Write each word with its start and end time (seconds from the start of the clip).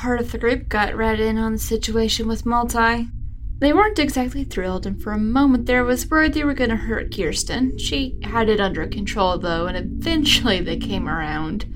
part 0.00 0.18
of 0.18 0.32
the 0.32 0.38
group 0.38 0.66
got 0.66 0.96
read 0.96 1.20
in 1.20 1.36
on 1.36 1.52
the 1.52 1.58
situation 1.58 2.26
with 2.26 2.46
Multi. 2.46 3.06
They 3.58 3.74
weren't 3.74 3.98
exactly 3.98 4.44
thrilled, 4.44 4.86
and 4.86 5.00
for 5.00 5.12
a 5.12 5.18
moment 5.18 5.66
there 5.66 5.84
was 5.84 6.08
worried 6.08 6.32
they 6.32 6.42
were 6.42 6.54
going 6.54 6.70
to 6.70 6.76
hurt 6.76 7.14
Kirsten. 7.14 7.76
She 7.76 8.18
had 8.22 8.48
it 8.48 8.60
under 8.60 8.86
control, 8.86 9.36
though, 9.36 9.66
and 9.66 9.76
eventually 9.76 10.62
they 10.62 10.78
came 10.78 11.06
around. 11.06 11.66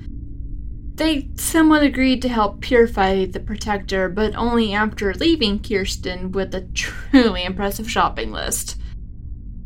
They 0.95 1.29
somewhat 1.35 1.83
agreed 1.83 2.23
to 2.23 2.29
help 2.29 2.61
purify 2.61 3.25
the 3.25 3.39
Protector, 3.39 4.09
but 4.09 4.33
only 4.33 4.73
after 4.73 5.13
leaving 5.13 5.61
Kirsten 5.61 6.31
with 6.31 6.55
a 6.55 6.61
truly 6.73 7.43
impressive 7.43 7.91
shopping 7.91 8.31
list. 8.31 8.77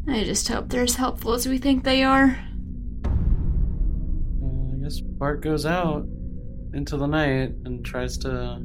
I 0.05 0.25
just 0.25 0.49
hope 0.49 0.67
they're 0.67 0.83
as 0.83 0.95
helpful 0.95 1.31
as 1.31 1.47
we 1.47 1.59
think 1.59 1.85
they 1.85 2.03
are. 2.03 2.37
Uh, 3.05 4.73
I 4.73 4.83
guess 4.83 4.99
Bart 4.99 5.39
goes 5.39 5.65
out 5.65 6.05
into 6.73 6.97
the 6.97 7.07
night 7.07 7.53
and 7.65 7.83
tries 7.85 8.17
to 8.19 8.63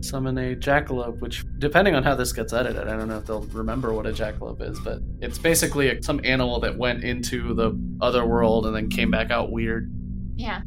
summon 0.00 0.36
a 0.38 0.54
jackalope, 0.54 1.20
which, 1.20 1.44
depending 1.58 1.94
on 1.94 2.02
how 2.02 2.14
this 2.14 2.32
gets 2.32 2.52
edited, 2.52 2.86
I 2.86 2.96
don't 2.96 3.08
know 3.08 3.18
if 3.18 3.26
they'll 3.26 3.46
remember 3.46 3.92
what 3.92 4.06
a 4.06 4.12
jackalope 4.12 4.62
is, 4.62 4.78
but 4.80 5.00
it's 5.20 5.38
basically 5.38 6.00
some 6.02 6.20
animal 6.22 6.60
that 6.60 6.76
went 6.76 7.02
into 7.02 7.54
the 7.54 7.78
other 8.00 8.24
world 8.26 8.66
and 8.66 8.76
then 8.76 8.88
came 8.88 9.10
back 9.10 9.30
out 9.30 9.50
weird. 9.50 9.90
Yeah. 10.36 10.60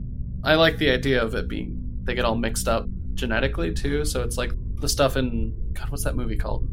I 0.43 0.55
like 0.55 0.77
the 0.77 0.89
idea 0.89 1.21
of 1.21 1.35
it 1.35 1.47
being 1.47 1.75
they 2.03 2.15
get 2.15 2.25
all 2.25 2.35
mixed 2.35 2.67
up 2.67 2.87
genetically 3.13 3.73
too, 3.73 4.03
so 4.03 4.23
it's 4.23 4.37
like 4.37 4.51
the 4.77 4.89
stuff 4.89 5.15
in 5.15 5.53
God, 5.73 5.89
what's 5.89 6.03
that 6.05 6.15
movie 6.15 6.37
called? 6.37 6.67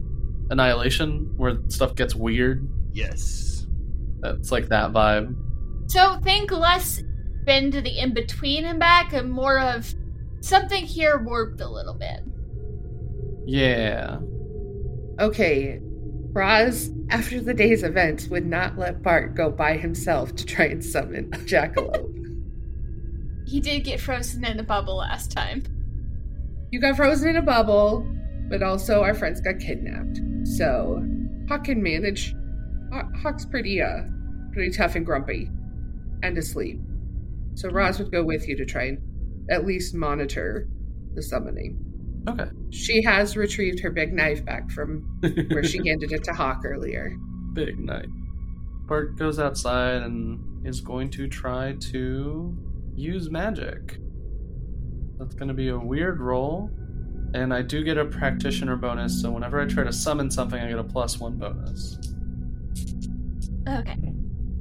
Annihilation, 0.50 1.32
where 1.36 1.58
stuff 1.68 1.94
gets 1.94 2.14
weird. 2.14 2.66
Yes. 2.92 3.66
It's 4.24 4.50
like 4.50 4.68
that 4.68 4.92
vibe. 4.92 5.36
So 5.88 6.18
think 6.20 6.50
less 6.50 7.02
been 7.44 7.70
to 7.72 7.80
the 7.80 7.98
in 7.98 8.14
between 8.14 8.64
and 8.64 8.80
back, 8.80 9.12
and 9.12 9.30
more 9.30 9.60
of 9.60 9.94
something 10.40 10.84
here 10.84 11.18
warped 11.18 11.60
a 11.60 11.68
little 11.68 11.94
bit. 11.94 12.20
Yeah. 13.46 14.18
Okay, 15.20 15.78
Roz, 16.32 16.90
after 17.10 17.40
the 17.40 17.54
day's 17.54 17.82
events, 17.82 18.26
would 18.28 18.44
not 18.46 18.76
let 18.76 19.02
Bart 19.02 19.34
go 19.34 19.50
by 19.50 19.76
himself 19.76 20.34
to 20.36 20.44
try 20.44 20.66
and 20.66 20.84
summon 20.84 21.26
a 21.32 21.38
jackalope. 21.38 22.12
He 23.48 23.60
did 23.60 23.84
get 23.84 24.00
frozen 24.00 24.44
in 24.44 24.58
a 24.58 24.64
bubble 24.64 24.96
last 24.96 25.30
time. 25.30 25.62
you 26.72 26.80
got 26.80 26.96
frozen 26.96 27.28
in 27.28 27.36
a 27.36 27.42
bubble, 27.42 28.04
but 28.48 28.60
also 28.60 29.04
our 29.04 29.14
friends 29.14 29.40
got 29.40 29.60
kidnapped. 29.60 30.18
So 30.42 31.00
Hawk 31.48 31.62
can 31.62 31.80
manage. 31.80 32.34
Haw- 32.92 33.08
Hawk's 33.22 33.44
pretty 33.44 33.80
uh 33.80 34.02
pretty 34.52 34.72
tough 34.72 34.96
and 34.96 35.06
grumpy, 35.06 35.48
and 36.24 36.36
asleep. 36.36 36.80
So 37.54 37.68
Roz 37.70 38.00
would 38.00 38.10
go 38.10 38.24
with 38.24 38.48
you 38.48 38.56
to 38.56 38.64
try 38.64 38.86
and 38.86 38.98
at 39.50 39.66
least 39.66 39.94
monitor 39.94 40.68
the 41.14 41.22
summoning. 41.22 41.78
Okay. 42.28 42.50
She 42.70 43.02
has 43.02 43.36
retrieved 43.36 43.80
her 43.80 43.90
big 43.90 44.12
knife 44.12 44.44
back 44.44 44.70
from 44.70 45.02
where 45.48 45.64
she 45.64 45.78
handed 45.86 46.12
it 46.12 46.24
to 46.24 46.32
Hawk 46.32 46.62
earlier. 46.64 47.16
Big 47.52 47.78
knife. 47.78 48.06
Bart 48.86 49.16
goes 49.16 49.38
outside 49.38 50.02
and 50.02 50.66
is 50.66 50.80
going 50.80 51.10
to 51.10 51.28
try 51.28 51.76
to 51.92 52.56
use 52.94 53.30
magic. 53.30 53.98
That's 55.18 55.34
going 55.34 55.48
to 55.48 55.54
be 55.54 55.68
a 55.68 55.78
weird 55.78 56.20
roll. 56.20 56.70
And 57.34 57.52
I 57.52 57.62
do 57.62 57.82
get 57.84 57.98
a 57.98 58.04
practitioner 58.04 58.76
bonus, 58.76 59.20
so 59.20 59.30
whenever 59.30 59.60
I 59.60 59.66
try 59.66 59.84
to 59.84 59.92
summon 59.92 60.30
something, 60.30 60.60
I 60.60 60.68
get 60.68 60.78
a 60.78 60.84
plus 60.84 61.18
one 61.18 61.36
bonus. 61.36 61.98
Okay. 63.68 63.96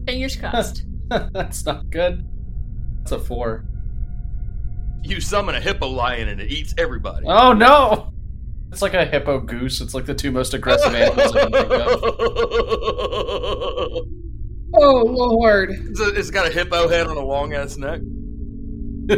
Fingers 0.05 0.35
crossed. 0.35 0.85
That's 1.09 1.65
not 1.65 1.89
good. 1.89 2.27
That's 2.99 3.11
a 3.11 3.19
four. 3.19 3.65
You 5.05 5.21
summon 5.21 5.53
a 5.55 5.61
hippo 5.61 5.87
lion 5.87 6.27
and 6.29 6.41
it 6.41 6.51
eats 6.51 6.73
everybody. 6.77 7.25
Oh 7.27 7.53
no! 7.53 8.11
It's 8.71 8.81
like 8.81 8.95
a 8.95 9.05
hippo 9.05 9.39
goose. 9.39 9.79
It's 9.79 9.93
like 9.93 10.05
the 10.05 10.15
two 10.15 10.31
most 10.31 10.53
aggressive 10.55 10.93
animals 10.95 11.35
I 11.35 11.41
can 11.43 11.51
think 11.51 11.71
of. 11.71 11.91
Oh 14.77 15.05
lord! 15.05 15.69
it's, 15.71 16.01
a- 16.01 16.13
it's 16.19 16.29
got 16.29 16.47
a 16.47 16.51
hippo 16.51 16.89
head 16.89 17.07
on 17.07 17.15
a 17.15 17.23
long 17.23 17.53
ass 17.53 17.77
neck. 17.77 18.01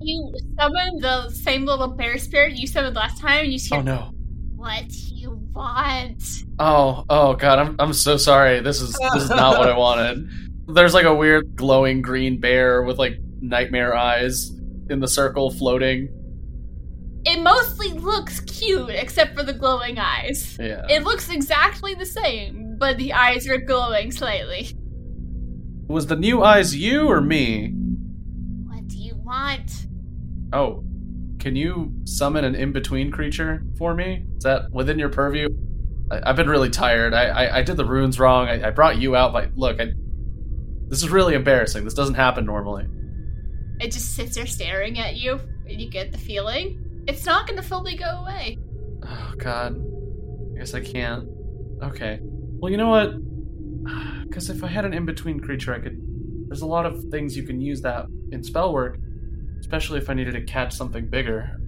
you 0.00 0.34
summon 0.58 0.98
the 0.98 1.30
same 1.30 1.64
little 1.64 1.88
bear 1.88 2.18
spirit 2.18 2.58
you 2.58 2.66
summoned 2.66 2.96
last 2.96 3.18
time, 3.18 3.44
and 3.44 3.52
you 3.52 3.58
see 3.58 3.74
oh 3.74 3.80
no. 3.80 4.10
what 4.56 4.84
you 4.90 5.40
want. 5.54 6.22
Oh, 6.58 7.02
oh 7.08 7.32
god, 7.34 7.58
I'm 7.60 7.76
I'm 7.78 7.94
so 7.94 8.18
sorry. 8.18 8.60
This 8.60 8.82
is 8.82 8.92
this 9.14 9.22
is 9.22 9.30
not 9.30 9.58
what 9.58 9.70
I 9.70 9.78
wanted. 9.78 10.28
There's 10.66 10.92
like 10.92 11.06
a 11.06 11.14
weird 11.14 11.56
glowing 11.56 12.02
green 12.02 12.38
bear 12.40 12.82
with 12.82 12.98
like 12.98 13.18
nightmare 13.40 13.96
eyes 13.96 14.50
in 14.90 15.00
the 15.00 15.08
circle 15.08 15.50
floating. 15.50 16.08
It 17.24 17.42
mostly 17.42 17.92
looks 17.92 18.40
cute, 18.40 18.90
except 18.90 19.36
for 19.36 19.42
the 19.42 19.52
glowing 19.52 19.98
eyes. 19.98 20.56
Yeah. 20.58 20.86
It 20.88 21.04
looks 21.04 21.28
exactly 21.28 21.94
the 21.94 22.06
same, 22.06 22.76
but 22.78 22.96
the 22.96 23.12
eyes 23.12 23.48
are 23.48 23.58
glowing 23.58 24.12
slightly. 24.12 24.76
Was 25.88 26.06
the 26.06 26.16
new 26.16 26.42
eyes 26.42 26.76
you 26.76 27.08
or 27.08 27.20
me? 27.20 27.72
What 28.66 28.86
do 28.88 28.96
you 28.96 29.16
want? 29.16 29.86
Oh. 30.52 30.84
Can 31.38 31.54
you 31.54 31.92
summon 32.02 32.44
an 32.44 32.56
in-between 32.56 33.12
creature 33.12 33.62
for 33.78 33.94
me? 33.94 34.26
Is 34.38 34.42
that 34.42 34.72
within 34.72 34.98
your 34.98 35.08
purview? 35.08 35.48
I, 36.10 36.30
I've 36.30 36.34
been 36.34 36.48
really 36.48 36.68
tired. 36.68 37.14
I, 37.14 37.26
I, 37.26 37.58
I 37.58 37.62
did 37.62 37.76
the 37.76 37.84
runes 37.84 38.18
wrong. 38.18 38.48
I, 38.48 38.66
I 38.66 38.70
brought 38.70 38.98
you 38.98 39.14
out, 39.14 39.32
but 39.32 39.56
look, 39.56 39.80
I, 39.80 39.92
this 40.88 41.00
is 41.00 41.10
really 41.10 41.34
embarrassing. 41.34 41.84
This 41.84 41.94
doesn't 41.94 42.16
happen 42.16 42.44
normally. 42.44 42.86
It 43.80 43.92
just 43.92 44.14
sits 44.14 44.34
there 44.34 44.46
staring 44.46 44.98
at 44.98 45.16
you, 45.16 45.40
and 45.68 45.80
you 45.80 45.88
get 45.88 46.12
the 46.12 46.18
feeling 46.18 46.84
it's 47.08 47.24
not 47.24 47.46
going 47.46 47.56
to 47.56 47.66
fully 47.66 47.96
go 47.96 48.04
away. 48.04 48.58
Oh 49.02 49.32
God, 49.38 49.82
I 50.54 50.58
guess 50.58 50.74
I 50.74 50.80
can't. 50.80 51.26
Okay. 51.82 52.20
Well, 52.22 52.70
you 52.70 52.76
know 52.76 52.88
what? 52.88 53.14
Because 54.28 54.50
if 54.50 54.62
I 54.62 54.66
had 54.66 54.84
an 54.84 54.92
in-between 54.92 55.40
creature, 55.40 55.74
I 55.74 55.78
could. 55.78 55.98
There's 56.48 56.60
a 56.60 56.66
lot 56.66 56.84
of 56.84 57.02
things 57.04 57.34
you 57.34 57.44
can 57.44 57.62
use 57.62 57.80
that 57.80 58.04
in 58.30 58.44
spell 58.44 58.74
work, 58.74 58.98
especially 59.58 59.98
if 59.98 60.10
I 60.10 60.14
needed 60.14 60.34
to 60.34 60.42
catch 60.42 60.74
something 60.74 61.08
bigger. 61.08 61.58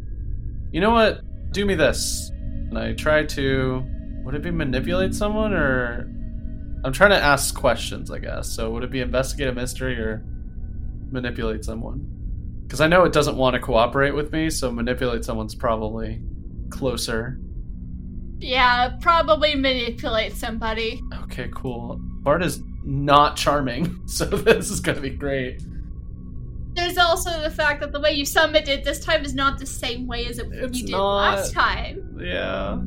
You 0.71 0.83
know 0.83 0.91
what? 0.91 1.23
Do 1.53 1.65
me 1.65 1.75
this. 1.75 2.31
And 2.31 2.79
I 2.79 2.93
try 2.93 3.25
to. 3.25 3.83
Would 4.25 4.35
it 4.35 4.43
be 4.43 4.51
manipulate 4.51 5.15
someone 5.15 5.55
or? 5.55 6.07
I'm 6.85 6.93
trying 6.93 7.11
to 7.11 7.17
ask 7.17 7.55
questions, 7.55 8.11
I 8.11 8.19
guess. 8.19 8.55
So 8.55 8.71
would 8.73 8.85
it 8.85 8.91
be 8.91 9.01
investigate 9.01 9.49
a 9.49 9.53
mystery 9.55 9.99
or 9.99 10.23
manipulate 11.13 11.65
someone? 11.65 12.07
Because 12.67 12.81
I 12.81 12.87
know 12.87 13.05
it 13.05 13.13
doesn't 13.13 13.37
want 13.37 13.55
to 13.55 13.61
cooperate 13.61 14.13
with 14.13 14.33
me, 14.33 14.49
so 14.51 14.71
manipulate 14.71 15.25
someone's 15.25 15.55
probably 15.55 16.23
closer. 16.71 17.39
Yeah, 18.39 18.97
probably 19.01 19.55
manipulate 19.55 20.35
somebody. 20.35 21.01
Okay, 21.25 21.51
cool. 21.55 21.99
Bart 22.01 22.43
is 22.43 22.63
not 22.85 23.37
charming, 23.37 24.01
so 24.07 24.25
this 24.25 24.71
is 24.71 24.81
gonna 24.81 25.01
be 25.01 25.11
great. 25.11 25.63
There's 26.75 26.97
also 26.99 27.41
the 27.43 27.51
fact 27.51 27.81
that 27.81 27.91
the 27.93 28.01
way 28.01 28.13
you 28.13 28.25
summoned 28.25 28.69
it 28.69 28.85
this 28.85 29.05
time 29.05 29.25
is 29.25 29.35
not 29.35 29.59
the 29.59 29.67
same 29.67 30.07
way 30.07 30.27
as 30.27 30.39
it, 30.39 30.47
It's 30.53 30.79
you 30.79 30.87
did 30.87 30.93
not. 30.93 31.17
last 31.17 31.53
time. 31.53 32.19
Yeah. 32.23 32.79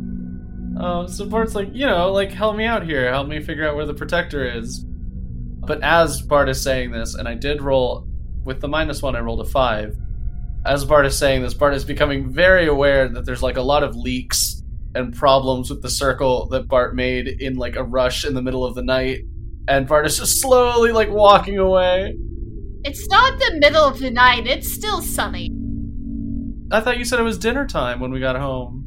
Oh, 0.80 1.06
so 1.06 1.26
Bart's 1.26 1.54
like, 1.54 1.70
you 1.74 1.86
know, 1.86 2.12
like, 2.12 2.32
help 2.32 2.56
me 2.56 2.66
out 2.66 2.84
here. 2.84 3.12
Help 3.12 3.28
me 3.28 3.42
figure 3.42 3.68
out 3.68 3.76
where 3.76 3.86
the 3.86 3.94
protector 3.94 4.44
is. 4.50 4.86
But 4.86 5.84
as 5.84 6.22
Bart 6.22 6.50
is 6.50 6.62
saying 6.62 6.92
this, 6.92 7.14
and 7.14 7.28
I 7.28 7.36
did 7.36 7.62
roll, 7.62 8.08
with 8.44 8.62
the 8.62 8.68
minus 8.68 9.02
one, 9.02 9.16
I 9.16 9.20
rolled 9.20 9.42
a 9.42 9.46
five. 9.46 9.98
As 10.66 10.86
Bart 10.86 11.06
is 11.06 11.18
saying 11.18 11.42
this, 11.42 11.54
Bart 11.54 11.74
is 11.74 11.84
becoming 11.84 12.32
very 12.32 12.68
aware 12.68 13.10
that 13.10 13.26
there's 13.26 13.44
like 13.44 13.58
a 13.58 13.62
lot 13.62 13.84
of 13.84 13.96
leaks 13.96 14.64
and 14.96 15.14
problems 15.14 15.70
with 15.70 15.82
the 15.82 15.90
circle 15.90 16.48
that 16.50 16.68
Bart 16.68 16.96
made 16.96 17.28
in 17.28 17.56
like 17.56 17.76
a 17.76 17.84
rush 17.84 18.26
in 18.26 18.34
the 18.34 18.42
middle 18.42 18.64
of 18.64 18.76
the 18.76 18.84
night. 18.84 19.22
And 19.68 19.88
Bart 19.88 20.06
is 20.06 20.18
just 20.18 20.42
slowly 20.42 20.92
like 20.92 21.10
walking 21.10 21.58
away. 21.58 22.16
It's 22.84 23.08
not 23.08 23.40
the 23.40 23.60
middle 23.60 23.86
of 23.86 24.00
the 24.00 24.12
night, 24.12 24.46
it's 24.48 24.72
still 24.72 25.02
sunny. 25.02 25.50
I 26.72 26.80
thought 26.80 26.98
you 26.98 27.06
said 27.06 27.20
it 27.20 27.24
was 27.24 27.38
dinner 27.38 27.68
time 27.68 28.00
when 28.00 28.12
we 28.12 28.20
got 28.20 28.36
home. 28.36 28.86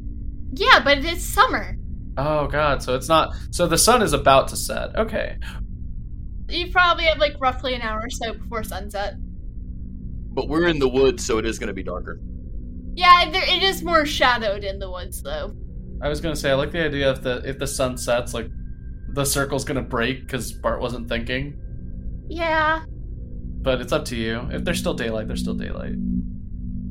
Yeah, 0.53 0.81
but 0.83 0.99
it's 0.99 1.23
summer. 1.23 1.77
Oh 2.17 2.47
god, 2.47 2.81
so 2.81 2.95
it's 2.95 3.07
not 3.07 3.35
so 3.51 3.67
the 3.67 3.77
sun 3.77 4.01
is 4.01 4.13
about 4.13 4.47
to 4.49 4.57
set. 4.57 4.95
Okay. 4.95 5.37
You 6.49 6.71
probably 6.71 7.05
have 7.05 7.17
like 7.17 7.35
roughly 7.39 7.73
an 7.73 7.81
hour 7.81 7.99
or 8.01 8.09
so 8.09 8.33
before 8.33 8.63
sunset. 8.63 9.15
But 10.37 10.49
we're 10.49 10.67
in 10.67 10.77
the 10.77 10.87
woods, 10.87 11.25
so 11.25 11.39
it 11.39 11.47
is 11.47 11.57
going 11.57 11.69
to 11.69 11.73
be 11.73 11.81
darker. 11.81 12.19
Yeah, 12.93 13.27
there, 13.31 13.43
it 13.43 13.63
is 13.63 13.81
more 13.81 14.05
shadowed 14.05 14.63
in 14.63 14.77
the 14.77 14.89
woods 14.91 15.23
though. 15.23 15.55
I 15.99 16.09
was 16.09 16.21
gonna 16.21 16.35
say 16.35 16.51
I 16.51 16.53
like 16.53 16.71
the 16.71 16.85
idea 16.85 17.11
if 17.11 17.23
the 17.23 17.41
if 17.43 17.57
the 17.57 17.65
sun 17.65 17.97
sets, 17.97 18.35
like 18.35 18.47
the 19.13 19.25
circle's 19.25 19.65
gonna 19.65 19.81
break 19.81 20.21
because 20.21 20.53
Bart 20.53 20.79
wasn't 20.79 21.09
thinking. 21.09 21.59
Yeah, 22.29 22.83
But 23.61 23.81
it's 23.81 23.91
up 23.91 24.05
to 24.05 24.15
you. 24.15 24.47
If 24.51 24.63
there's 24.63 24.77
still 24.79 24.93
daylight, 24.93 25.27
there's 25.27 25.41
still 25.41 25.55
daylight. 25.55 25.93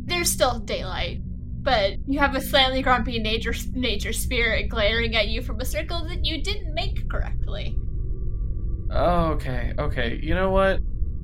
there's 0.06 0.30
still 0.30 0.58
daylight, 0.58 1.20
but 1.62 1.94
you 2.08 2.18
have 2.18 2.34
a 2.34 2.40
slightly 2.40 2.82
grumpy 2.82 3.20
nature 3.20 3.54
nature 3.74 4.12
spirit 4.12 4.68
glaring 4.68 5.14
at 5.14 5.28
you 5.28 5.40
from 5.40 5.60
a 5.60 5.64
circle 5.64 6.04
that 6.08 6.24
you 6.24 6.42
didn't 6.42 6.74
make 6.74 7.08
correctly. 7.08 7.76
Oh, 8.90 9.32
okay, 9.34 9.72
okay. 9.78 10.18
You 10.20 10.34
know 10.34 10.50
what? 10.50 10.80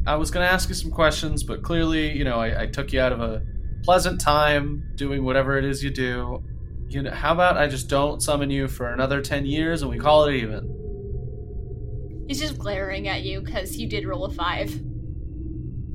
I 0.07 0.17
was 0.17 0.31
gonna 0.31 0.47
ask 0.47 0.69
you 0.69 0.75
some 0.75 0.91
questions, 0.91 1.45
but 1.45 1.63
clearly, 1.63 2.11
you 2.17 2.25
know, 2.25 2.39
I, 2.39 2.63
I 2.63 2.67
took 2.67 2.93
you 2.93 3.01
out 3.01 3.13
of 3.13 3.21
a 3.21 3.43
pleasant 3.85 4.21
time 4.21 4.91
doing 4.97 5.25
whatever 5.25 5.57
it 5.59 5.65
is 5.65 5.83
you 5.83 5.91
do. 5.91 6.43
You 6.89 7.03
know, 7.03 7.13
how 7.13 7.33
about 7.33 7.57
I 7.57 7.69
just 7.69 7.89
don't 7.89 8.21
summon 8.21 8.51
you 8.51 8.69
for 8.69 8.93
another 8.93 9.21
10 9.21 9.47
years 9.47 9.83
and 9.83 9.91
we 9.91 9.99
call 9.99 10.25
it 10.25 10.35
even? 10.35 12.25
He's 12.27 12.41
just 12.41 12.59
glaring 12.59 13.09
at 13.09 13.23
you 13.23 13.41
because 13.41 13.77
you 13.77 13.89
did 13.89 14.05
roll 14.05 14.25
a 14.25 14.31
five. 14.31 14.73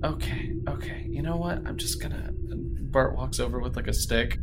Okay, 0.04 0.54
okay. 0.70 1.06
You 1.10 1.22
know 1.22 1.36
what? 1.36 1.58
I'm 1.66 1.78
just 1.78 2.02
gonna. 2.02 2.30
Bart 2.32 3.16
walks 3.16 3.40
over 3.40 3.60
with 3.60 3.76
like 3.76 3.88
a 3.88 3.94
stick 3.94 4.40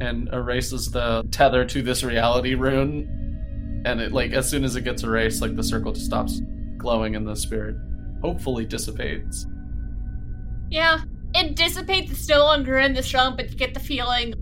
and 0.00 0.28
erases 0.32 0.90
the 0.90 1.22
tether 1.30 1.64
to 1.66 1.82
this 1.82 2.02
reality 2.02 2.54
rune. 2.54 3.82
And 3.84 4.00
it, 4.00 4.12
like, 4.12 4.32
as 4.32 4.50
soon 4.50 4.64
as 4.64 4.76
it 4.76 4.82
gets 4.82 5.04
erased, 5.04 5.40
like, 5.40 5.56
the 5.56 5.62
circle 5.62 5.92
just 5.92 6.06
stops 6.06 6.42
glowing 6.76 7.14
in 7.14 7.24
the 7.24 7.34
spirit 7.34 7.76
hopefully 8.20 8.64
dissipates. 8.64 9.46
Yeah, 10.70 11.00
it 11.34 11.56
dissipates. 11.56 12.12
It's 12.12 12.28
no 12.28 12.40
longer 12.40 12.78
in 12.78 12.94
the 12.94 13.08
realm, 13.14 13.36
but 13.36 13.50
you 13.50 13.56
get 13.56 13.74
the 13.74 13.80
feeling 13.80 14.34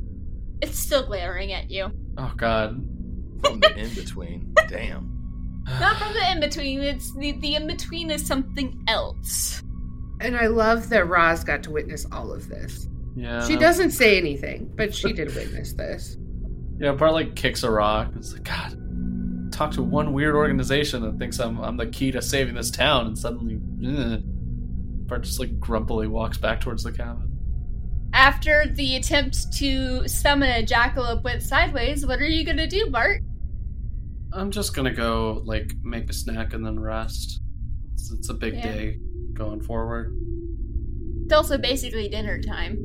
it's 0.60 0.78
still 0.78 1.06
glaring 1.06 1.52
at 1.52 1.70
you. 1.70 1.90
Oh, 2.16 2.32
God. 2.36 2.76
From 3.40 3.60
the 3.60 3.76
in 3.76 3.94
between. 3.94 4.54
Damn. 4.68 5.14
Not 5.80 5.96
from 5.98 6.12
the 6.12 6.30
in 6.32 6.40
between. 6.40 6.80
It's 6.80 7.14
the 7.14 7.32
the 7.32 7.54
in 7.54 7.66
between 7.66 8.10
is 8.10 8.26
something 8.26 8.82
else. 8.88 9.62
And 10.20 10.36
I 10.36 10.48
love 10.48 10.88
that 10.88 11.06
Roz 11.06 11.44
got 11.44 11.62
to 11.64 11.70
witness 11.70 12.06
all 12.10 12.32
of 12.32 12.48
this. 12.48 12.88
Yeah. 13.14 13.46
She 13.46 13.56
doesn't 13.56 13.92
say 13.92 14.18
anything, 14.18 14.70
but 14.74 14.94
she 14.94 15.12
did 15.12 15.34
witness 15.34 15.74
this. 15.74 16.16
Yeah, 16.78 16.92
Bart 16.92 17.12
like 17.12 17.36
kicks 17.36 17.62
a 17.62 17.70
rock. 17.70 18.12
It's 18.16 18.32
like, 18.32 18.44
God, 18.44 18.77
talk 19.58 19.72
to 19.72 19.82
one 19.82 20.12
weird 20.12 20.36
organization 20.36 21.02
that 21.02 21.18
thinks 21.18 21.40
I'm 21.40 21.58
I'm 21.60 21.76
the 21.76 21.86
key 21.86 22.12
to 22.12 22.22
saving 22.22 22.54
this 22.54 22.70
town, 22.70 23.08
and 23.08 23.18
suddenly, 23.18 23.58
eh, 23.84 24.14
ugh. 24.14 24.22
Bart 25.08 25.22
just 25.22 25.40
like 25.40 25.58
grumpily 25.58 26.06
walks 26.06 26.38
back 26.38 26.60
towards 26.60 26.84
the 26.84 26.92
cabin. 26.92 27.34
After 28.12 28.66
the 28.68 28.96
attempt 28.96 29.52
to 29.54 30.06
summon 30.06 30.50
a 30.50 30.64
jackalope 30.64 31.24
went 31.24 31.42
sideways, 31.42 32.06
what 32.06 32.20
are 32.20 32.26
you 32.28 32.44
gonna 32.44 32.66
do, 32.68 32.88
Bart? 32.90 33.22
I'm 34.32 34.50
just 34.50 34.74
gonna 34.76 34.92
go 34.94 35.42
like 35.44 35.72
make 35.82 36.08
a 36.08 36.12
snack 36.12 36.52
and 36.52 36.64
then 36.64 36.78
rest. 36.78 37.40
It's, 37.94 38.12
it's 38.12 38.28
a 38.28 38.34
big 38.34 38.54
Yeah. 38.54 38.62
day 38.72 38.98
going 39.32 39.60
forward. 39.60 40.14
It's 41.24 41.32
also 41.32 41.58
basically 41.58 42.08
dinner 42.08 42.40
time. 42.40 42.78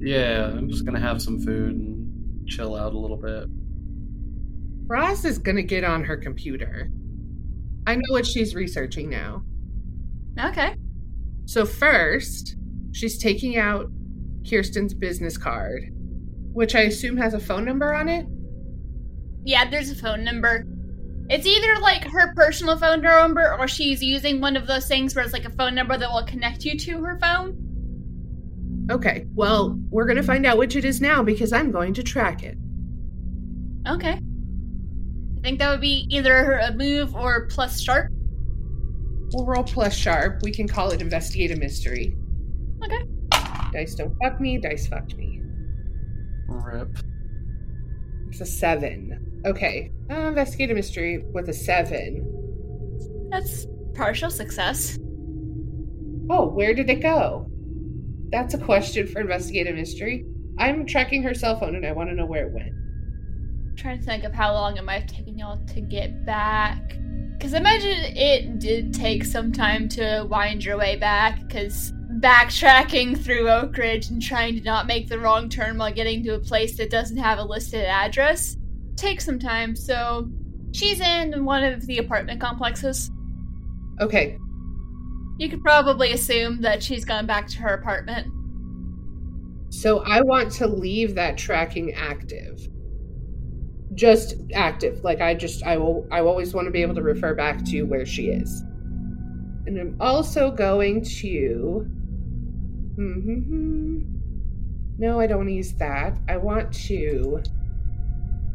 Yeah, 0.00 0.46
I'm 0.56 0.68
just 0.70 0.86
gonna 0.86 1.00
have 1.00 1.20
some 1.20 1.38
food 1.40 1.74
and 1.74 2.46
chill 2.48 2.76
out 2.76 2.94
a 2.94 2.98
little 2.98 3.16
bit. 3.16 3.48
Roz 4.86 5.24
is 5.24 5.38
gonna 5.38 5.62
get 5.62 5.84
on 5.84 6.04
her 6.04 6.16
computer. 6.16 6.88
I 7.86 7.96
know 7.96 8.08
what 8.08 8.26
she's 8.26 8.54
researching 8.54 9.10
now. 9.10 9.42
Okay. 10.42 10.76
So 11.46 11.64
first, 11.64 12.56
she's 12.92 13.18
taking 13.18 13.56
out 13.56 13.90
Kirsten's 14.48 14.94
business 14.94 15.38
card, 15.38 15.90
which 16.52 16.74
I 16.74 16.82
assume 16.82 17.16
has 17.16 17.34
a 17.34 17.40
phone 17.40 17.64
number 17.64 17.94
on 17.94 18.08
it. 18.08 18.26
Yeah, 19.44 19.68
there's 19.68 19.90
a 19.90 19.94
phone 19.94 20.24
number. 20.24 20.64
It's 21.28 21.46
either 21.46 21.80
like 21.80 22.04
her 22.04 22.34
personal 22.34 22.78
phone 22.78 23.02
number 23.02 23.56
or 23.58 23.66
she's 23.66 24.02
using 24.02 24.40
one 24.40 24.56
of 24.56 24.66
those 24.66 24.86
things 24.86 25.14
where 25.14 25.24
it's 25.24 25.32
like 25.32 25.44
a 25.44 25.50
phone 25.50 25.74
number 25.74 25.96
that 25.96 26.10
will 26.10 26.24
connect 26.24 26.64
you 26.64 26.78
to 26.78 27.02
her 27.02 27.18
phone. 27.20 27.56
Okay, 28.90 29.26
well, 29.34 29.76
we're 29.90 30.06
gonna 30.06 30.22
find 30.22 30.46
out 30.46 30.58
which 30.58 30.76
it 30.76 30.84
is 30.84 31.00
now 31.00 31.22
because 31.22 31.52
I'm 31.52 31.72
going 31.72 31.94
to 31.94 32.02
track 32.02 32.44
it. 32.44 32.56
Okay. 33.88 34.20
I 35.46 35.48
think 35.48 35.60
that 35.60 35.70
would 35.70 35.80
be 35.80 36.08
either 36.10 36.54
a 36.54 36.74
move 36.74 37.14
or 37.14 37.46
plus 37.46 37.80
sharp. 37.80 38.10
We'll 39.32 39.46
roll 39.46 39.62
plus 39.62 39.94
sharp. 39.94 40.42
We 40.42 40.50
can 40.50 40.66
call 40.66 40.90
it 40.90 41.00
investigate 41.00 41.52
a 41.52 41.56
mystery. 41.56 42.16
Okay. 42.84 43.04
Dice 43.72 43.94
don't 43.94 44.12
fuck 44.20 44.40
me, 44.40 44.58
dice 44.58 44.88
fucked 44.88 45.14
me. 45.14 45.40
Rip. 46.48 46.98
It's 48.26 48.40
a 48.40 48.44
seven. 48.44 49.40
Okay. 49.46 49.92
Uh, 50.10 50.14
investigate 50.14 50.72
a 50.72 50.74
mystery 50.74 51.22
with 51.32 51.48
a 51.48 51.52
seven. 51.52 53.28
That's 53.30 53.68
partial 53.94 54.32
success. 54.32 54.98
Oh, 56.28 56.48
where 56.48 56.74
did 56.74 56.90
it 56.90 57.02
go? 57.02 57.48
That's 58.30 58.54
a 58.54 58.58
question 58.58 59.06
for 59.06 59.20
investigate 59.20 59.68
a 59.68 59.72
mystery. 59.72 60.26
I'm 60.58 60.86
tracking 60.86 61.22
her 61.22 61.34
cell 61.34 61.56
phone 61.60 61.76
and 61.76 61.86
I 61.86 61.92
want 61.92 62.10
to 62.10 62.16
know 62.16 62.26
where 62.26 62.48
it 62.48 62.52
went. 62.52 62.72
Trying 63.76 63.98
to 63.98 64.04
think 64.04 64.24
of 64.24 64.32
how 64.34 64.52
long 64.52 64.76
it 64.76 64.84
might 64.84 65.02
have 65.02 65.06
taken 65.10 65.38
y'all 65.38 65.58
to 65.66 65.80
get 65.80 66.24
back. 66.24 66.96
Because 67.36 67.52
I 67.54 67.58
imagine 67.58 68.16
it 68.16 68.58
did 68.58 68.94
take 68.94 69.24
some 69.24 69.52
time 69.52 69.88
to 69.90 70.26
wind 70.28 70.64
your 70.64 70.78
way 70.78 70.96
back, 70.96 71.40
because 71.46 71.92
backtracking 72.20 73.22
through 73.22 73.50
Oak 73.50 73.76
Ridge 73.76 74.08
and 74.08 74.22
trying 74.22 74.54
to 74.54 74.62
not 74.62 74.86
make 74.86 75.06
the 75.08 75.18
wrong 75.18 75.48
turn 75.50 75.76
while 75.76 75.92
getting 75.92 76.22
to 76.24 76.34
a 76.34 76.38
place 76.38 76.76
that 76.78 76.88
doesn't 76.90 77.18
have 77.18 77.38
a 77.38 77.44
listed 77.44 77.84
address 77.84 78.56
takes 78.96 79.26
some 79.26 79.38
time, 79.38 79.76
so 79.76 80.26
she's 80.72 81.00
in 81.00 81.44
one 81.44 81.62
of 81.62 81.84
the 81.86 81.98
apartment 81.98 82.40
complexes. 82.40 83.10
Okay, 84.00 84.38
You 85.38 85.50
could 85.50 85.62
probably 85.62 86.12
assume 86.12 86.62
that 86.62 86.82
she's 86.82 87.04
gone 87.04 87.26
back 87.26 87.46
to 87.48 87.58
her 87.58 87.74
apartment. 87.74 88.26
so 89.68 89.98
I 90.06 90.22
want 90.22 90.50
to 90.52 90.66
leave 90.66 91.14
that 91.16 91.36
tracking 91.36 91.92
active. 91.92 92.66
Just 93.96 94.36
active. 94.54 95.02
Like 95.02 95.20
I 95.20 95.34
just 95.34 95.64
I 95.64 95.76
will 95.78 96.06
I 96.12 96.20
always 96.20 96.54
want 96.54 96.66
to 96.66 96.70
be 96.70 96.82
able 96.82 96.94
to 96.94 97.02
refer 97.02 97.34
back 97.34 97.64
to 97.66 97.82
where 97.82 98.06
she 98.06 98.28
is. 98.28 98.62
And 99.66 99.78
I'm 99.80 99.96
also 100.00 100.50
going 100.52 101.02
to 101.04 101.86
mm-hmm. 102.98 104.00
No, 104.98 105.20
I 105.20 105.26
don't 105.26 105.38
want 105.38 105.48
to 105.48 105.54
use 105.54 105.72
that. 105.74 106.18
I 106.28 106.36
want 106.36 106.72
to 106.86 107.42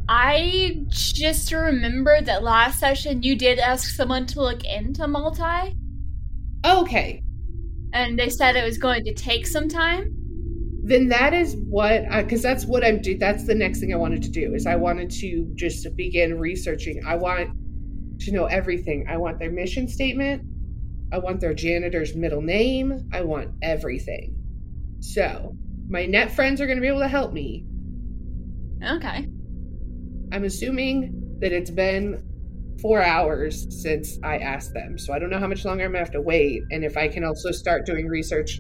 I 0.10 0.86
just 0.90 1.52
remember 1.52 2.22
that 2.22 2.44
last 2.44 2.80
session 2.80 3.24
you 3.24 3.36
did 3.36 3.60
ask 3.60 3.90
someone 3.96 4.26
to 4.28 4.42
look 4.42 4.64
into 4.66 5.08
multi. 5.08 5.76
Okay. 6.66 7.24
and 7.94 8.18
they 8.20 8.30
said 8.30 8.56
it 8.56 8.64
was 8.64 8.78
going 8.78 9.04
to 9.06 9.14
take 9.14 9.48
some 9.48 9.68
time. 9.68 10.21
Then 10.84 11.10
that 11.10 11.34
is 11.34 11.56
what 11.70 12.04
because 12.10 12.42
that's 12.42 12.66
what 12.66 12.84
i'm 12.84 13.02
do 13.02 13.18
that's 13.18 13.46
the 13.46 13.54
next 13.54 13.80
thing 13.80 13.94
i 13.94 13.98
wanted 13.98 14.24
to 14.24 14.30
do 14.30 14.54
is 14.56 14.66
i 14.66 14.76
wanted 14.76 15.10
to 15.10 15.52
just 15.56 15.88
begin 15.96 16.40
researching. 16.40 17.04
I 17.06 17.16
want 17.16 17.52
to 18.22 18.32
know 18.32 18.46
everything. 18.46 19.08
I 19.10 19.18
want 19.18 19.40
their 19.40 19.52
mission 19.52 19.88
statement. 19.88 20.44
I 21.12 21.20
want 21.20 21.42
their 21.42 21.54
janitor's 21.54 22.16
middle 22.16 22.42
name. 22.42 23.10
I 23.12 23.22
want 23.22 23.52
everything. 23.62 24.38
So 25.00 25.56
my 25.88 26.06
net 26.06 26.32
friends 26.32 26.62
are 26.62 26.66
going 26.66 26.78
to 26.78 26.82
be 26.82 26.88
able 26.88 27.00
to 27.00 27.08
help 27.08 27.34
me. 27.34 27.66
Okay. 28.84 29.28
i'm 30.34 30.44
assuming 30.44 31.38
that 31.40 31.52
it's 31.52 31.70
been 31.70 32.24
four 32.82 33.00
hours 33.04 33.68
since 33.84 34.18
i 34.24 34.38
asked 34.40 34.74
them 34.74 34.98
so 34.98 35.14
i 35.14 35.20
don't 35.20 35.30
know 35.30 35.38
how 35.38 35.48
much 35.48 35.64
longer 35.66 35.84
i'm 35.84 35.92
going 35.92 36.04
to 36.04 36.06
have 36.06 36.14
to 36.14 36.22
wait 36.22 36.64
and 36.72 36.84
if 36.84 36.98
i 36.98 37.08
can 37.08 37.24
also 37.24 37.52
start 37.52 37.86
doing 37.86 38.08
research 38.08 38.60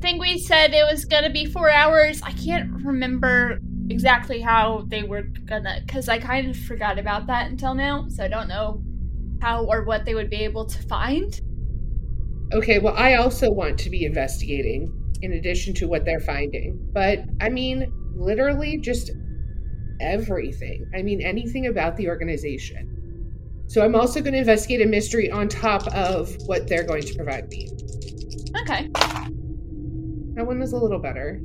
I 0.00 0.02
think 0.02 0.22
we 0.22 0.38
said 0.38 0.72
it 0.72 0.90
was 0.90 1.04
gonna 1.04 1.28
be 1.28 1.44
four 1.44 1.70
hours. 1.70 2.22
I 2.22 2.32
can't 2.32 2.70
remember 2.82 3.58
exactly 3.90 4.40
how 4.40 4.86
they 4.88 5.02
were 5.02 5.24
gonna, 5.44 5.82
because 5.84 6.08
I 6.08 6.18
kind 6.18 6.48
of 6.48 6.56
forgot 6.56 6.98
about 6.98 7.26
that 7.26 7.50
until 7.50 7.74
now, 7.74 8.08
so 8.08 8.24
I 8.24 8.28
don't 8.28 8.48
know 8.48 8.82
how 9.42 9.66
or 9.66 9.84
what 9.84 10.06
they 10.06 10.14
would 10.14 10.30
be 10.30 10.42
able 10.42 10.64
to 10.64 10.82
find. 10.84 11.38
Okay, 12.54 12.78
well, 12.78 12.94
I 12.96 13.16
also 13.16 13.50
want 13.50 13.78
to 13.80 13.90
be 13.90 14.06
investigating 14.06 14.90
in 15.20 15.34
addition 15.34 15.74
to 15.74 15.86
what 15.86 16.06
they're 16.06 16.18
finding. 16.18 16.78
But 16.94 17.18
I 17.42 17.50
mean, 17.50 17.92
literally 18.16 18.78
just 18.78 19.10
everything. 20.00 20.90
I 20.96 21.02
mean, 21.02 21.20
anything 21.20 21.66
about 21.66 21.98
the 21.98 22.08
organization. 22.08 23.66
So 23.66 23.84
I'm 23.84 23.94
also 23.94 24.22
going 24.22 24.32
to 24.32 24.38
investigate 24.38 24.80
a 24.80 24.88
mystery 24.88 25.30
on 25.30 25.48
top 25.48 25.86
of 25.88 26.34
what 26.46 26.68
they're 26.68 26.84
going 26.84 27.02
to 27.02 27.14
provide 27.14 27.50
me. 27.50 27.68
Okay. 28.62 28.88
That 30.34 30.46
one 30.46 30.58
was 30.58 30.72
a 30.72 30.78
little 30.78 30.98
better. 30.98 31.40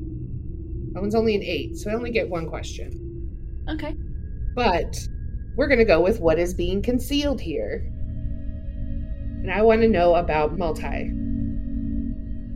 That 0.94 1.02
one's 1.02 1.16
only 1.16 1.36
an 1.36 1.44
eight, 1.44 1.78
so 1.78 1.92
I 1.92 1.94
only 1.94 2.12
get 2.12 2.30
one 2.30 2.48
question. 2.48 3.66
Okay. 3.70 3.96
But 4.56 4.96
we're 5.56 5.68
going 5.68 5.80
to 5.80 5.86
go 5.86 6.02
with 6.02 6.20
what 6.20 6.40
is 6.40 6.54
being 6.54 6.82
concealed 6.82 7.42
here. 7.42 7.92
And 9.42 9.52
I 9.52 9.62
want 9.62 9.82
to 9.82 9.88
know 9.88 10.16
about 10.16 10.58
multi. 10.58 11.12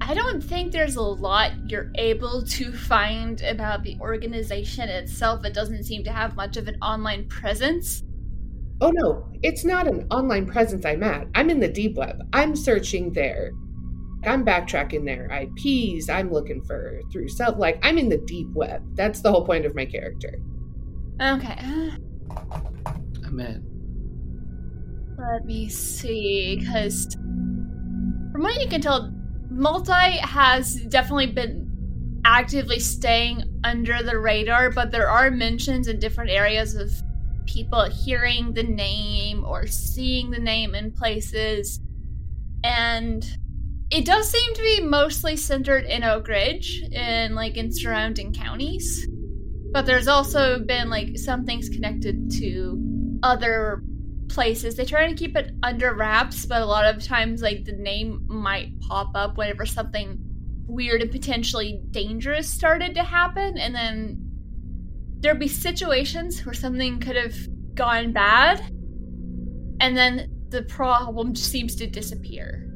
I 0.01 0.13
don't 0.13 0.41
think 0.41 0.71
there's 0.71 0.95
a 0.95 1.01
lot 1.01 1.51
you're 1.69 1.91
able 1.95 2.43
to 2.43 2.71
find 2.71 3.41
about 3.41 3.83
the 3.83 3.97
organization 3.99 4.89
itself. 4.89 5.45
It 5.45 5.53
doesn't 5.53 5.83
seem 5.83 6.03
to 6.05 6.11
have 6.11 6.35
much 6.35 6.57
of 6.57 6.67
an 6.67 6.77
online 6.81 7.27
presence. 7.27 8.03
Oh 8.81 8.91
no, 8.91 9.29
it's 9.43 9.65
not 9.65 9.87
an 9.87 10.07
online 10.09 10.45
presence 10.45 10.85
I'm 10.85 11.03
at. 11.03 11.27
I'm 11.35 11.49
in 11.49 11.59
the 11.59 11.67
deep 11.67 11.95
web. 11.95 12.27
I'm 12.33 12.55
searching 12.55 13.11
there. 13.13 13.51
I'm 14.25 14.45
backtracking 14.45 15.05
their 15.05 15.29
IPs. 15.31 16.09
I'm 16.09 16.31
looking 16.31 16.61
for 16.61 17.01
through 17.11 17.29
self. 17.29 17.57
Like, 17.57 17.79
I'm 17.83 17.97
in 17.97 18.09
the 18.09 18.17
deep 18.17 18.49
web. 18.53 18.83
That's 18.95 19.21
the 19.21 19.31
whole 19.31 19.45
point 19.45 19.65
of 19.65 19.75
my 19.75 19.85
character. 19.85 20.39
Okay. 21.21 21.57
I'm 23.25 23.39
in. 23.39 23.65
Let 25.17 25.45
me 25.45 25.69
see, 25.69 26.57
because 26.59 27.13
from 27.13 28.41
what 28.41 28.59
you 28.61 28.67
can 28.67 28.81
tell, 28.81 29.13
Multi 29.49 30.17
has 30.21 30.75
definitely 30.85 31.27
been 31.27 32.21
actively 32.25 32.79
staying 32.79 33.43
under 33.63 34.03
the 34.03 34.17
radar, 34.17 34.69
but 34.69 34.91
there 34.91 35.09
are 35.09 35.31
mentions 35.31 35.87
in 35.87 35.99
different 35.99 36.29
areas 36.29 36.75
of 36.75 36.91
people 37.45 37.83
hearing 37.89 38.53
the 38.53 38.63
name 38.63 39.43
or 39.43 39.65
seeing 39.67 40.29
the 40.29 40.39
name 40.39 40.75
in 40.75 40.91
places. 40.91 41.79
And 42.63 43.25
it 43.91 44.05
does 44.05 44.29
seem 44.29 44.53
to 44.53 44.61
be 44.61 44.81
mostly 44.81 45.35
centered 45.35 45.85
in 45.85 46.03
Oak 46.03 46.27
Ridge 46.27 46.83
and 46.93 47.35
like 47.35 47.57
in 47.57 47.71
surrounding 47.71 48.33
counties. 48.33 49.07
But 49.71 49.85
there's 49.85 50.07
also 50.07 50.59
been 50.59 50.89
like 50.89 51.17
some 51.17 51.45
things 51.45 51.69
connected 51.69 52.31
to 52.39 53.19
other 53.23 53.83
places. 54.27 54.75
They 54.75 54.85
try 54.85 55.07
to 55.07 55.15
keep 55.15 55.35
it 55.35 55.51
under 55.63 55.95
wraps, 55.95 56.45
but 56.45 56.61
a 56.61 56.65
lot 56.65 56.85
of 56.85 57.03
times 57.03 57.41
like 57.41 57.65
the 57.65 57.73
name 57.73 58.25
might 58.27 58.79
pop 58.81 59.11
up 59.15 59.37
whenever 59.37 59.65
something 59.65 60.19
weird 60.67 61.01
and 61.01 61.11
potentially 61.11 61.81
dangerous 61.89 62.47
started 62.47 62.93
to 62.93 63.03
happen 63.03 63.57
and 63.57 63.73
then 63.73 64.17
there'd 65.19 65.39
be 65.39 65.47
situations 65.47 66.45
where 66.45 66.53
something 66.53 66.99
could 66.99 67.15
have 67.15 67.35
gone 67.73 68.13
bad 68.13 68.59
and 69.81 69.97
then 69.97 70.29
the 70.49 70.61
problem 70.63 71.35
seems 71.35 71.75
to 71.75 71.87
disappear 71.87 72.68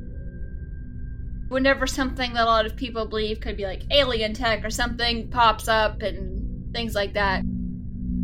whenever 1.50 1.86
something 1.86 2.34
that 2.34 2.44
a 2.44 2.46
lot 2.46 2.66
of 2.66 2.76
people 2.76 3.06
believe 3.06 3.40
could 3.40 3.58
be 3.58 3.66
like 3.66 3.84
alien 3.92 4.34
tech 4.34 4.64
or 4.64 4.70
something 4.70 5.30
pops 5.30 5.68
up 5.68 6.02
and 6.02 6.74
things 6.74 6.96
like 6.96 7.14
that 7.14 7.44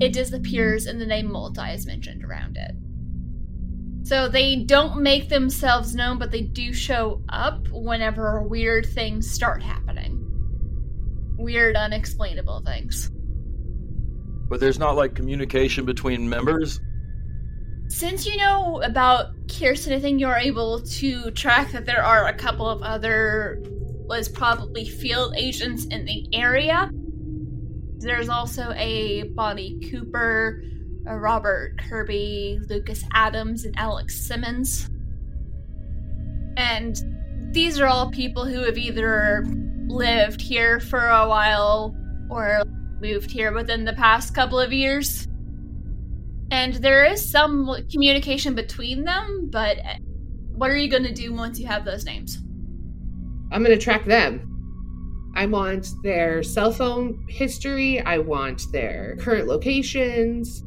it 0.02 0.14
disappears 0.14 0.86
and 0.86 1.00
the 1.00 1.06
name 1.06 1.32
multi 1.32 1.62
is 1.72 1.86
mentioned 1.86 2.24
around 2.24 2.58
it 2.58 2.72
so 4.04 4.28
they 4.28 4.56
don't 4.56 5.04
make 5.04 5.30
themselves 5.30 5.94
known, 5.94 6.18
but 6.18 6.32
they 6.32 6.42
do 6.42 6.74
show 6.74 7.22
up 7.30 7.68
whenever 7.70 8.42
weird 8.42 8.88
things 8.88 9.30
start 9.30 9.62
happening. 9.62 10.16
Weird, 11.38 11.76
unexplainable 11.76 12.64
things. 12.66 13.12
But 14.50 14.60
there's 14.60 14.80
not 14.80 14.96
like 14.96 15.14
communication 15.14 15.86
between 15.86 16.28
members? 16.28 16.82
Since 17.89 18.27
you 18.27 18.38
know 18.38 18.81
about 18.84 19.31
Kirsten, 19.50 19.93
I 19.93 20.00
think 20.00 20.19
you're 20.19 20.36
able 20.36 20.79
to 20.79 21.31
track 21.31 21.72
that 21.72 21.88
there 21.88 22.03
are 22.03 22.27
a 22.27 22.34
couple 22.34 22.69
of 22.69 22.84
other, 22.84 23.62
was 24.05 24.29
probably 24.29 24.86
field 24.88 25.36
agents 25.36 25.86
in 25.86 26.05
the 26.05 26.29
area. 26.31 26.91
There's 27.98 28.29
also 28.29 28.72
a 28.75 29.24
Bonnie 29.36 29.79
Cooper 29.89 30.62
uh, 31.10 31.15
Robert 31.15 31.79
Kirby, 31.79 32.60
Lucas 32.69 33.03
Adams, 33.12 33.65
and 33.65 33.77
Alex 33.77 34.15
Simmons. 34.15 34.88
And 36.58 36.96
these 37.51 37.79
are 37.79 37.88
all 37.88 38.12
people 38.12 38.46
who 38.46 38.62
have 38.63 38.77
either 38.77 39.46
lived 39.88 40.41
here 40.41 40.79
for 40.79 41.08
a 41.08 41.27
while 41.27 41.96
or 42.29 42.62
moved 43.01 43.31
here 43.31 43.51
within 43.51 43.86
the 43.86 43.93
past 43.93 44.36
couple 44.36 44.60
of 44.60 44.72
years. 44.72 45.27
And 46.51 46.75
there 46.75 47.06
is 47.06 47.29
some 47.29 47.75
communication 47.91 48.56
between 48.56 49.03
them, 49.03 49.50
but 49.51 49.77
uh, 49.79 49.96
what 50.53 50.72
are 50.72 50.77
you 50.77 50.89
going 50.89 51.03
to 51.03 51.13
do 51.13 51.34
once 51.34 51.60
you 51.60 51.68
have 51.68 51.86
those 51.86 52.06
names? 52.06 52.38
I'm 53.51 53.63
going 53.63 53.77
to 53.77 53.84
track 53.84 54.06
them. 54.06 54.46
I 55.36 55.46
want 55.46 55.88
their 56.03 56.44
cell 56.44 56.72
phone 56.72 57.25
history. 57.29 58.01
I 58.01 58.18
want 58.18 58.63
their 58.72 59.15
current 59.20 59.48
locations 59.48 60.63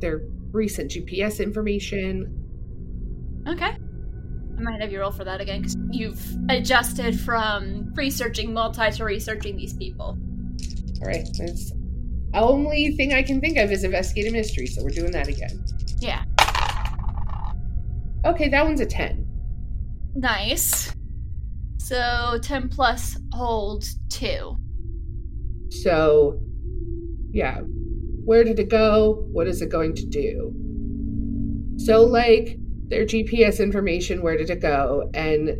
their 0.00 0.22
recent 0.52 0.90
GPS 0.90 1.42
information. 1.42 2.34
Okay. 3.46 3.76
I 3.76 4.60
might 4.60 4.80
have 4.80 4.90
you 4.90 5.00
roll 5.00 5.12
for 5.12 5.24
that 5.24 5.40
again 5.40 5.62
because 5.62 5.76
you've 5.90 6.36
adjusted 6.48 7.18
from 7.18 7.92
researching 7.94 8.52
multi 8.52 8.90
to 8.90 9.04
researching 9.04 9.56
these 9.56 9.72
people. 9.72 10.18
All 11.00 11.06
right. 11.06 11.28
That's 11.38 11.72
only 12.34 12.96
thing 12.96 13.12
I 13.14 13.22
can 13.22 13.40
think 13.40 13.56
of 13.56 13.72
is 13.72 13.84
investigative 13.84 14.32
mystery, 14.32 14.66
so 14.66 14.82
we're 14.82 14.90
doing 14.90 15.12
that 15.12 15.28
again. 15.28 15.64
Yeah. 15.98 16.24
Okay, 18.24 18.48
that 18.48 18.64
one's 18.64 18.80
a 18.80 18.86
10. 18.86 19.26
Nice. 20.14 20.92
So 21.78 22.38
10 22.42 22.68
plus 22.68 23.16
holds 23.32 23.98
2. 24.10 24.56
So, 25.70 26.40
yeah, 27.30 27.60
where 28.24 28.44
did 28.44 28.58
it 28.58 28.68
go? 28.68 29.26
What 29.32 29.46
is 29.46 29.62
it 29.62 29.70
going 29.70 29.94
to 29.94 30.06
do? 30.06 30.52
So, 31.78 32.04
like 32.04 32.58
their 32.88 33.04
GPS 33.04 33.60
information, 33.60 34.22
where 34.22 34.36
did 34.36 34.50
it 34.50 34.60
go? 34.60 35.10
And 35.14 35.50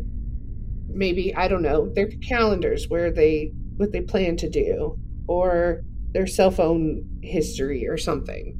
maybe, 0.87 1.33
I 1.35 1.47
don't 1.47 1.61
know, 1.61 1.89
their 1.93 2.07
calendars, 2.07 2.87
where 2.89 3.11
they, 3.11 3.51
what 3.77 3.91
they 3.91 4.01
plan 4.01 4.35
to 4.37 4.49
do, 4.49 4.99
or 5.27 5.83
their 6.13 6.27
cell 6.27 6.51
phone 6.51 7.03
history 7.21 7.87
or 7.87 7.97
something. 7.97 8.57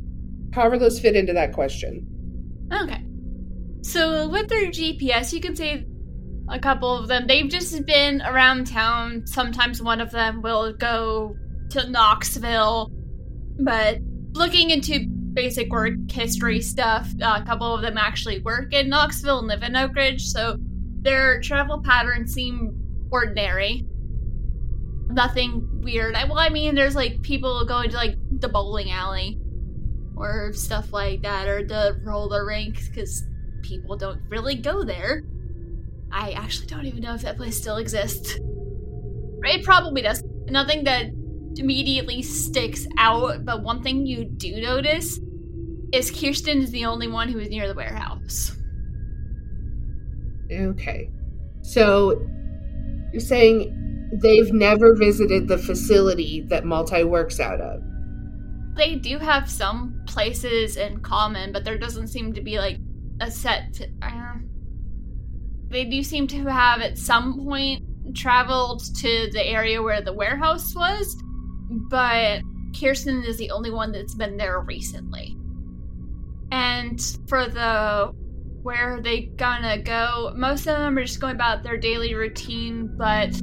However, 0.53 0.77
those 0.77 0.99
fit 0.99 1.15
into 1.15 1.33
that 1.33 1.53
question. 1.53 2.07
Okay. 2.71 3.03
So, 3.81 4.27
with 4.29 4.49
their 4.49 4.67
GPS, 4.67 5.33
you 5.33 5.41
can 5.41 5.55
say 5.55 5.85
a 6.49 6.59
couple 6.59 6.95
of 6.95 7.07
them, 7.07 7.27
they've 7.27 7.49
just 7.49 7.85
been 7.85 8.21
around 8.21 8.67
town. 8.67 9.25
Sometimes 9.25 9.81
one 9.81 10.01
of 10.01 10.11
them 10.11 10.41
will 10.41 10.73
go 10.73 11.35
to 11.69 11.89
Knoxville 11.89 12.91
but 13.59 13.99
looking 14.33 14.69
into 14.69 15.05
basic 15.33 15.71
work 15.71 15.93
history 16.09 16.61
stuff, 16.61 17.11
a 17.21 17.43
couple 17.43 17.75
of 17.75 17.81
them 17.81 17.97
actually 17.97 18.39
work 18.39 18.73
in 18.73 18.89
Knoxville 18.89 19.39
and 19.39 19.47
live 19.47 19.63
in 19.63 19.75
Oak 19.75 19.95
Ridge, 19.95 20.25
so 20.25 20.55
their 21.01 21.41
travel 21.41 21.81
patterns 21.81 22.33
seem 22.33 22.73
ordinary. 23.11 23.85
Nothing 25.09 25.81
weird. 25.81 26.15
I, 26.15 26.25
well, 26.25 26.37
I 26.37 26.49
mean, 26.49 26.75
there's 26.75 26.95
like 26.95 27.21
people 27.23 27.65
going 27.65 27.89
to 27.89 27.95
like 27.95 28.15
the 28.39 28.47
bowling 28.47 28.91
alley 28.91 29.39
or 30.15 30.53
stuff 30.53 30.93
like 30.93 31.21
that, 31.21 31.47
or 31.47 31.63
the 31.65 31.99
roller 32.03 32.45
rink, 32.45 32.75
because 32.87 33.23
people 33.61 33.95
don't 33.95 34.21
really 34.29 34.55
go 34.55 34.83
there. 34.83 35.23
I 36.11 36.31
actually 36.31 36.67
don't 36.67 36.85
even 36.85 37.01
know 37.01 37.13
if 37.13 37.21
that 37.21 37.37
place 37.37 37.57
still 37.57 37.77
exists. 37.77 38.37
It 39.43 39.63
probably 39.63 40.01
does. 40.01 40.21
Nothing 40.47 40.83
that 40.83 41.05
immediately 41.55 42.21
sticks 42.21 42.85
out, 42.97 43.45
but 43.45 43.63
one 43.63 43.81
thing 43.81 44.05
you 44.05 44.25
do 44.25 44.61
notice 44.61 45.19
is 45.93 46.11
Kirsten 46.11 46.61
is 46.61 46.71
the 46.71 46.85
only 46.85 47.07
one 47.07 47.29
who 47.29 47.39
is 47.39 47.49
near 47.49 47.67
the 47.67 47.73
warehouse. 47.73 48.55
Okay. 50.51 51.09
So 51.61 52.21
you're 53.13 53.21
saying 53.21 53.73
they've 54.11 54.51
never 54.53 54.95
visited 54.95 55.47
the 55.47 55.57
facility 55.57 56.41
that 56.49 56.65
Multi 56.65 57.03
works 57.03 57.39
out 57.39 57.61
of? 57.61 57.81
They 58.75 58.95
do 58.95 59.17
have 59.17 59.49
some 59.49 60.01
places 60.07 60.77
in 60.77 61.01
common, 61.01 61.51
but 61.51 61.65
there 61.65 61.77
doesn't 61.77 62.07
seem 62.07 62.33
to 62.33 62.41
be 62.41 62.57
like 62.59 62.77
a 63.19 63.29
set. 63.29 63.87
Uh, 64.01 64.35
they 65.69 65.85
do 65.85 66.01
seem 66.01 66.27
to 66.27 66.45
have 66.45 66.81
at 66.81 66.97
some 66.97 67.43
point 67.43 67.83
traveled 68.15 68.83
to 68.95 69.29
the 69.31 69.45
area 69.45 69.81
where 69.81 70.01
the 70.01 70.13
warehouse 70.13 70.73
was, 70.75 71.15
but 71.89 72.41
Kirsten 72.79 73.23
is 73.23 73.37
the 73.37 73.51
only 73.51 73.71
one 73.71 73.91
that's 73.91 74.15
been 74.15 74.37
there 74.37 74.59
recently. 74.61 75.37
And 76.51 76.99
for 77.27 77.47
the 77.47 78.13
where 78.61 78.95
are 78.95 79.01
they 79.01 79.21
gonna 79.21 79.77
go, 79.81 80.33
most 80.35 80.67
of 80.67 80.77
them 80.77 80.97
are 80.97 81.03
just 81.03 81.19
going 81.19 81.35
about 81.35 81.63
their 81.63 81.77
daily 81.77 82.13
routine, 82.13 82.93
but 82.97 83.39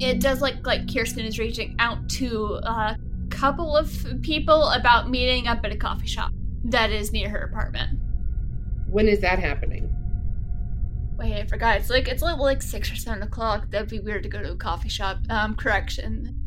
it 0.00 0.20
does 0.20 0.40
look 0.40 0.66
like 0.66 0.92
Kirsten 0.92 1.24
is 1.24 1.38
reaching 1.38 1.76
out 1.78 2.08
to 2.10 2.60
a 2.62 2.96
couple 3.30 3.76
of 3.76 3.92
people 4.22 4.68
about 4.70 5.10
meeting 5.10 5.46
up 5.46 5.64
at 5.64 5.72
a 5.72 5.76
coffee 5.76 6.06
shop 6.06 6.32
that 6.64 6.90
is 6.90 7.12
near 7.12 7.28
her 7.28 7.40
apartment. 7.40 7.98
When 8.88 9.08
is 9.08 9.20
that 9.20 9.38
happening? 9.38 9.94
Wait, 11.18 11.34
I 11.34 11.46
forgot. 11.46 11.78
It's 11.78 11.90
like 11.90 12.08
it's 12.08 12.22
like 12.22 12.38
like 12.38 12.62
six 12.62 12.90
or 12.92 12.96
seven 12.96 13.22
o'clock. 13.22 13.70
That'd 13.70 13.88
be 13.88 13.98
weird 13.98 14.22
to 14.22 14.28
go 14.28 14.40
to 14.40 14.52
a 14.52 14.56
coffee 14.56 14.88
shop. 14.88 15.18
Um, 15.28 15.56
correction 15.56 16.38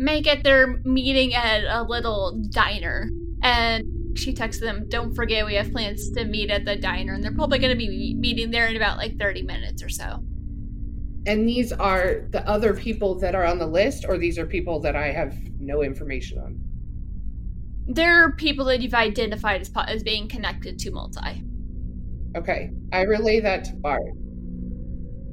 make 0.00 0.26
it 0.26 0.42
their 0.42 0.78
meeting 0.84 1.34
at 1.34 1.62
a 1.64 1.82
little 1.82 2.42
diner. 2.50 3.08
And 3.42 4.18
she 4.18 4.32
texts 4.32 4.60
them, 4.60 4.88
Don't 4.88 5.14
forget, 5.14 5.46
we 5.46 5.54
have 5.54 5.70
plans 5.70 6.10
to 6.12 6.24
meet 6.24 6.50
at 6.50 6.64
the 6.64 6.74
diner. 6.74 7.12
And 7.12 7.22
they're 7.22 7.32
probably 7.32 7.58
going 7.58 7.72
to 7.72 7.78
be 7.78 8.14
meeting 8.18 8.50
there 8.50 8.66
in 8.66 8.76
about 8.76 8.96
like 8.96 9.18
30 9.18 9.42
minutes 9.42 9.82
or 9.82 9.88
so. 9.88 10.24
And 11.26 11.48
these 11.48 11.72
are 11.72 12.26
the 12.30 12.46
other 12.48 12.74
people 12.74 13.18
that 13.20 13.34
are 13.34 13.44
on 13.44 13.58
the 13.58 13.66
list, 13.66 14.04
or 14.08 14.16
these 14.16 14.38
are 14.38 14.46
people 14.46 14.80
that 14.80 14.96
I 14.96 15.12
have 15.12 15.36
no 15.58 15.82
information 15.82 16.38
on? 16.38 16.58
They're 17.86 18.32
people 18.32 18.64
that 18.66 18.80
you've 18.80 18.94
identified 18.94 19.60
as, 19.60 19.70
as 19.86 20.02
being 20.02 20.28
connected 20.28 20.78
to 20.78 20.90
multi. 20.90 21.44
Okay. 22.36 22.70
I 22.92 23.02
relay 23.02 23.40
that 23.40 23.64
to 23.64 23.74
Bart. 23.74 24.02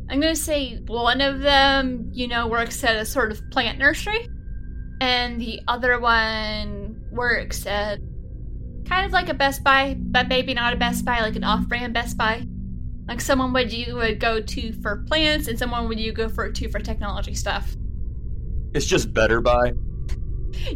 I'm 0.09 0.19
going 0.19 0.33
to 0.33 0.41
say 0.41 0.77
one 0.87 1.21
of 1.21 1.41
them, 1.41 2.09
you 2.13 2.27
know, 2.27 2.47
works 2.47 2.83
at 2.83 2.95
a 2.95 3.05
sort 3.05 3.31
of 3.31 3.41
plant 3.51 3.77
nursery 3.77 4.27
and 4.99 5.39
the 5.39 5.61
other 5.67 5.99
one 5.99 7.01
works 7.11 7.65
at 7.65 7.99
kind 8.85 9.05
of 9.05 9.11
like 9.11 9.29
a 9.29 9.33
Best 9.33 9.63
Buy, 9.63 9.95
but 9.97 10.27
maybe 10.27 10.53
not 10.53 10.73
a 10.73 10.77
Best 10.77 11.05
Buy, 11.05 11.19
like 11.21 11.35
an 11.35 11.43
off-brand 11.43 11.93
Best 11.93 12.17
Buy. 12.17 12.47
Like 13.07 13.21
someone 13.21 13.53
would 13.53 13.71
you 13.71 13.95
would 13.95 14.19
go 14.19 14.41
to 14.41 14.73
for 14.81 15.03
plants, 15.07 15.47
and 15.47 15.57
someone 15.57 15.87
would 15.87 15.99
you 15.99 16.11
go 16.11 16.27
for 16.27 16.51
to 16.51 16.69
for 16.69 16.79
technology 16.79 17.33
stuff. 17.33 17.75
It's 18.73 18.85
just 18.85 19.13
better 19.13 19.41
by. 19.41 19.73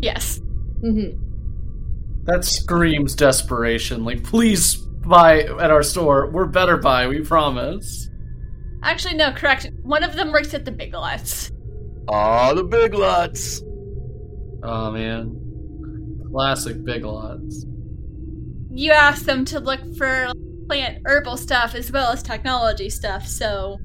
Yes. 0.02 0.40
Mm-hmm. 0.82 2.24
That 2.24 2.46
screams 2.46 3.16
desperation. 3.16 4.06
Like, 4.06 4.24
please 4.24 4.76
buy 4.76 5.42
at 5.42 5.72
our 5.72 5.84
store. 5.84 6.30
We're 6.32 6.46
better 6.46 6.78
buy, 6.78 7.08
we 7.08 7.22
promise. 7.22 8.10
Actually, 8.84 9.16
no, 9.16 9.32
correct. 9.32 9.70
One 9.84 10.04
of 10.04 10.16
them 10.16 10.32
works 10.32 10.54
at 10.54 10.66
the 10.66 10.72
Big 10.72 10.94
Lots. 10.94 11.52
Aw, 12.08 12.54
the 12.54 12.64
big 12.64 12.94
lots. 12.94 13.62
Oh 14.64 14.92
man. 14.92 15.38
Classic 16.32 16.84
Big 16.84 17.04
Lots. 17.06 17.66
You 18.72 18.92
asked 18.92 19.26
them 19.26 19.46
to 19.46 19.60
look 19.60 19.80
for 19.98 20.32
plant 20.72 21.02
herbal 21.06 21.36
stuff 21.36 21.76
as 21.76 21.92
well 21.92 22.14
as 22.14 22.24
technology 22.24 22.90
stuff, 22.90 23.28
so 23.28 23.78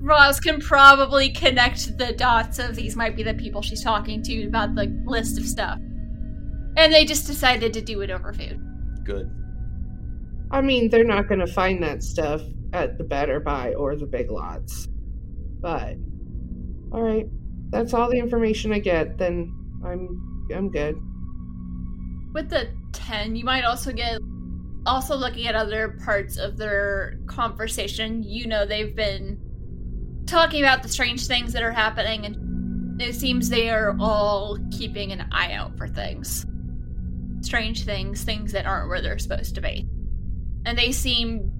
Roz 0.00 0.40
can 0.40 0.60
probably 0.60 1.28
connect 1.28 1.96
the 1.96 2.12
dots 2.12 2.58
of 2.58 2.74
these 2.74 2.96
might 2.96 3.14
be 3.14 3.22
the 3.22 3.34
people 3.34 3.62
she's 3.62 3.84
talking 3.84 4.20
to 4.24 4.46
about 4.46 4.74
the 4.74 4.86
list 5.04 5.38
of 5.38 5.46
stuff. 5.46 5.78
And 6.76 6.92
they 6.92 7.04
just 7.04 7.28
decided 7.28 7.72
to 7.72 7.80
do 7.80 8.00
it 8.00 8.10
over 8.10 8.32
food. 8.32 8.60
Good. 9.04 9.30
I 10.50 10.60
mean, 10.60 10.90
they're 10.90 11.04
not 11.04 11.28
going 11.28 11.38
to 11.38 11.46
find 11.46 11.80
that 11.84 12.02
stuff 12.02 12.42
at 12.72 12.98
the 12.98 13.04
Better 13.04 13.38
Buy 13.38 13.72
or 13.74 13.94
the 13.94 14.06
Big 14.06 14.28
Lots. 14.28 14.88
But 15.60 15.98
all 16.90 17.02
right, 17.02 17.26
that's 17.70 17.94
all 17.94 18.10
the 18.10 18.18
information 18.18 18.72
I 18.72 18.80
get. 18.80 19.18
Then 19.18 19.54
I'm 19.84 20.48
I'm 20.52 20.68
good. 20.68 20.96
With 22.34 22.50
the 22.50 22.70
10, 22.92 23.36
you 23.36 23.44
might 23.44 23.62
also 23.62 23.92
get 23.92 24.20
also 24.86 25.16
looking 25.16 25.46
at 25.46 25.54
other 25.54 25.98
parts 26.04 26.36
of 26.38 26.56
their 26.56 27.18
conversation. 27.26 28.22
You 28.22 28.46
know 28.46 28.64
they've 28.64 28.94
been 28.94 29.40
talking 30.26 30.62
about 30.62 30.82
the 30.82 30.88
strange 30.88 31.26
things 31.26 31.52
that 31.52 31.62
are 31.62 31.72
happening 31.72 32.24
and 32.24 33.00
it 33.00 33.14
seems 33.14 33.48
they 33.48 33.68
are 33.68 33.96
all 34.00 34.58
keeping 34.70 35.12
an 35.12 35.28
eye 35.30 35.52
out 35.52 35.76
for 35.76 35.86
things. 35.86 36.46
Strange 37.42 37.84
things, 37.84 38.24
things 38.24 38.52
that 38.52 38.66
aren't 38.66 38.88
where 38.88 39.02
they're 39.02 39.18
supposed 39.18 39.54
to 39.56 39.60
be. 39.60 39.86
And 40.64 40.78
they 40.78 40.92
seem 40.92 41.52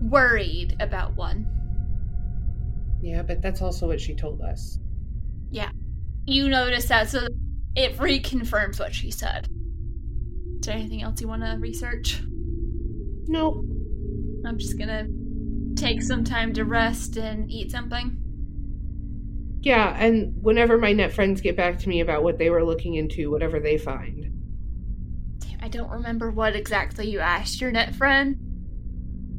worried 0.00 0.76
about 0.78 1.16
one. 1.16 1.46
Yeah, 3.00 3.22
but 3.22 3.40
that's 3.40 3.62
also 3.62 3.86
what 3.86 4.00
she 4.00 4.14
told 4.14 4.42
us. 4.42 4.78
Yeah. 5.50 5.70
You 6.26 6.48
notice 6.48 6.86
that, 6.88 7.08
so 7.08 7.26
it 7.74 7.96
reconfirms 7.96 8.78
what 8.78 8.94
she 8.94 9.10
said. 9.10 9.48
Is 10.60 10.66
there 10.66 10.74
anything 10.74 11.02
else 11.02 11.20
you 11.20 11.28
want 11.28 11.42
to 11.42 11.56
research? 11.58 12.20
Nope. 13.28 13.64
I'm 14.44 14.58
just 14.58 14.78
gonna 14.78 15.08
take 15.74 16.02
some 16.02 16.24
time 16.24 16.52
to 16.54 16.64
rest 16.64 17.16
and 17.16 17.50
eat 17.50 17.70
something. 17.70 18.22
Yeah, 19.60 19.96
and 19.98 20.34
whenever 20.42 20.78
my 20.78 20.92
net 20.92 21.12
friends 21.12 21.40
get 21.40 21.56
back 21.56 21.78
to 21.80 21.88
me 21.88 22.00
about 22.00 22.22
what 22.22 22.38
they 22.38 22.50
were 22.50 22.64
looking 22.64 22.94
into, 22.94 23.30
whatever 23.30 23.58
they 23.58 23.78
find. 23.78 24.32
Damn, 25.38 25.58
I 25.60 25.68
don't 25.68 25.90
remember 25.90 26.30
what 26.30 26.54
exactly 26.54 27.10
you 27.10 27.18
asked 27.18 27.60
your 27.60 27.72
net 27.72 27.94
friend. 27.94 28.36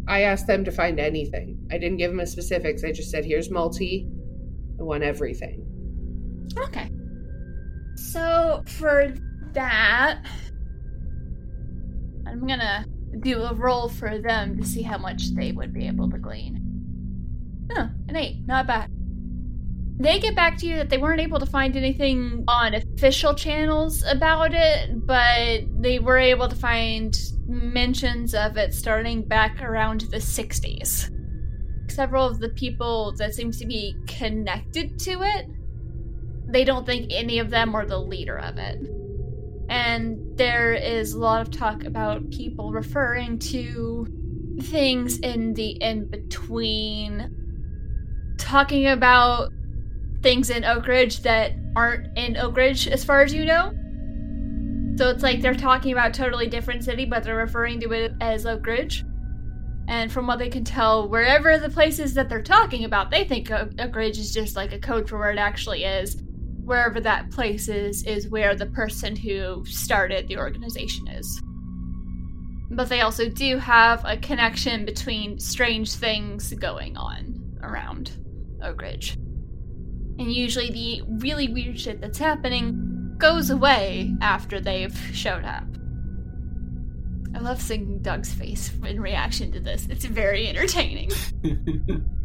I 0.07 0.21
asked 0.21 0.47
them 0.47 0.65
to 0.65 0.71
find 0.71 0.99
anything. 0.99 1.67
I 1.71 1.77
didn't 1.77 1.97
give 1.97 2.11
them 2.11 2.19
a 2.19 2.27
specifics. 2.27 2.83
I 2.83 2.91
just 2.91 3.09
said, 3.09 3.25
here's 3.25 3.49
multi. 3.49 4.07
I 4.79 4.83
want 4.83 5.03
everything. 5.03 5.65
Okay. 6.57 6.89
So 7.95 8.63
for 8.67 9.13
that, 9.53 10.21
I'm 12.25 12.45
gonna 12.45 12.85
do 13.21 13.41
a 13.43 13.53
roll 13.53 13.89
for 13.89 14.19
them 14.19 14.57
to 14.57 14.65
see 14.65 14.81
how 14.81 14.97
much 14.97 15.33
they 15.35 15.51
would 15.51 15.73
be 15.73 15.87
able 15.87 16.09
to 16.09 16.17
glean. 16.17 16.63
Oh, 17.75 17.89
an 18.07 18.15
eight, 18.15 18.45
not 18.45 18.67
bad. 18.67 18.89
They 19.99 20.19
get 20.19 20.35
back 20.35 20.57
to 20.59 20.67
you 20.67 20.75
that 20.75 20.89
they 20.89 20.99
weren't 20.99 21.21
able 21.21 21.39
to 21.39 21.45
find 21.45 21.75
anything 21.75 22.43
on 22.47 22.75
official 22.75 23.33
channels 23.33 24.03
about 24.03 24.53
it, 24.53 25.05
but 25.07 25.61
they 25.81 25.99
were 25.99 26.19
able 26.19 26.47
to 26.47 26.55
find 26.55 27.17
mentions 27.47 28.35
of 28.35 28.57
it 28.57 28.73
starting 28.73 29.23
back 29.23 29.61
around 29.61 30.01
the 30.01 30.17
60s. 30.17 31.11
Several 31.89 32.27
of 32.27 32.39
the 32.39 32.49
people 32.49 33.15
that 33.17 33.33
seem 33.33 33.51
to 33.51 33.65
be 33.65 33.95
connected 34.07 34.99
to 34.99 35.23
it 35.23 35.47
they 36.49 36.63
don't 36.63 36.85
think 36.85 37.11
any 37.11 37.39
of 37.39 37.49
them 37.49 37.73
were 37.73 37.85
the 37.85 37.99
leader 37.99 38.37
of 38.37 38.57
it. 38.57 38.79
And 39.69 40.37
there 40.37 40.73
is 40.73 41.13
a 41.13 41.19
lot 41.19 41.41
of 41.41 41.51
talk 41.51 41.83
about 41.83 42.29
people 42.29 42.71
referring 42.71 43.39
to 43.39 44.07
things 44.61 45.19
in 45.19 45.53
the 45.53 45.71
in 45.71 46.09
between, 46.09 48.35
talking 48.37 48.87
about 48.87 49.51
things 50.21 50.49
in 50.49 50.63
Oak 50.63 50.87
Ridge 50.87 51.21
that 51.21 51.51
aren't 51.75 52.17
in 52.17 52.37
Oak 52.37 52.55
Ridge, 52.55 52.87
as 52.87 53.03
far 53.03 53.21
as 53.21 53.33
you 53.33 53.45
know. 53.45 53.73
So 54.97 55.09
it's 55.09 55.21
like 55.21 55.41
they're 55.41 55.53
talking 55.53 55.91
about 55.91 56.13
totally 56.13 56.47
different 56.47 56.83
city, 56.83 57.05
but 57.05 57.23
they're 57.23 57.35
referring 57.35 57.79
to 57.81 57.91
it 57.91 58.13
as 58.21 58.45
Oak 58.45 58.65
Ridge. 58.65 59.03
And 59.89 60.11
from 60.11 60.27
what 60.27 60.39
they 60.39 60.49
can 60.49 60.63
tell, 60.63 61.07
wherever 61.07 61.57
the 61.57 61.69
places 61.69 62.13
that 62.15 62.29
they're 62.29 62.41
talking 62.41 62.83
about, 62.83 63.11
they 63.11 63.25
think 63.25 63.51
Oak 63.51 63.95
Ridge 63.95 64.17
is 64.17 64.33
just 64.33 64.55
like 64.55 64.73
a 64.73 64.79
code 64.79 65.07
for 65.07 65.17
where 65.17 65.31
it 65.31 65.37
actually 65.37 65.83
is 65.83 66.21
wherever 66.67 66.99
that 66.99 67.31
place 67.31 67.69
is, 67.69 68.03
is 68.03 68.27
where 68.27 68.53
the 68.53 68.65
person 68.65 69.15
who 69.15 69.65
started 69.65 70.27
the 70.27 70.37
organization 70.37 71.07
is. 71.07 71.41
But 72.69 72.89
they 72.89 72.99
also 72.99 73.29
do 73.29 73.57
have 73.57 74.03
a 74.03 74.17
connection 74.17 74.83
between 74.83 75.39
strange 75.39 75.93
things 75.93 76.53
going 76.53 76.97
on 76.97 77.57
around 77.63 78.11
Oak 78.61 78.81
Ridge. 78.81 79.13
And 80.19 80.31
usually 80.31 80.69
the 80.69 81.03
really 81.07 81.47
weird 81.47 81.79
shit 81.79 82.01
that's 82.01 82.17
happening 82.17 83.15
goes 83.17 83.49
away 83.49 84.13
after 84.21 84.59
they've 84.59 84.97
showed 85.13 85.45
up. 85.45 85.63
I 87.33 87.39
love 87.39 87.61
seeing 87.61 88.01
Doug's 88.01 88.33
face 88.33 88.71
in 88.85 88.99
reaction 88.99 89.53
to 89.53 89.61
this. 89.61 89.87
It's 89.89 90.05
very 90.05 90.49
entertaining. 90.49 91.11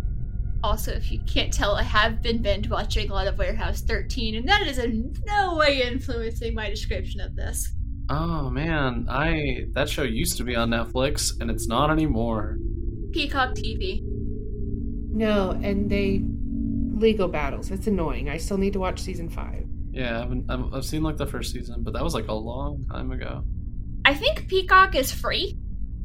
Also, 0.64 0.92
if 0.92 1.10
you 1.10 1.18
can't 1.26 1.52
tell, 1.52 1.74
I 1.74 1.82
have 1.82 2.22
been 2.22 2.40
binge 2.40 2.68
watching 2.68 3.10
a 3.10 3.14
lot 3.14 3.26
of 3.26 3.36
Warehouse 3.38 3.80
13, 3.82 4.36
and 4.36 4.48
that 4.48 4.62
is 4.66 4.78
in 4.78 5.12
no 5.26 5.56
way 5.56 5.82
influencing 5.82 6.54
my 6.54 6.70
description 6.70 7.20
of 7.20 7.34
this. 7.34 7.72
oh 8.10 8.50
man, 8.50 9.06
I 9.08 9.66
that 9.72 9.88
show 9.88 10.02
used 10.02 10.36
to 10.38 10.44
be 10.44 10.54
on 10.56 10.70
Netflix 10.70 11.38
and 11.40 11.50
it's 11.50 11.66
not 11.66 11.90
anymore. 11.90 12.58
Peacock 13.12 13.54
TV. 13.54 14.00
No, 14.04 15.50
and 15.50 15.90
they 15.90 16.22
legal 16.98 17.28
battles. 17.28 17.70
It's 17.70 17.86
annoying. 17.86 18.28
I 18.30 18.36
still 18.38 18.58
need 18.58 18.72
to 18.74 18.80
watch 18.80 19.00
season 19.00 19.28
five. 19.28 19.66
Yeah, 19.92 20.16
I 20.16 20.20
haven't, 20.20 20.50
I've, 20.50 20.72
I've 20.72 20.84
seen 20.84 21.02
like 21.02 21.16
the 21.16 21.26
first 21.26 21.52
season, 21.52 21.82
but 21.82 21.92
that 21.94 22.02
was 22.02 22.14
like 22.14 22.28
a 22.28 22.32
long 22.32 22.84
time 22.90 23.12
ago. 23.12 23.44
I 24.04 24.14
think 24.14 24.48
Peacock 24.48 24.94
is 24.94 25.12
free. 25.12 25.58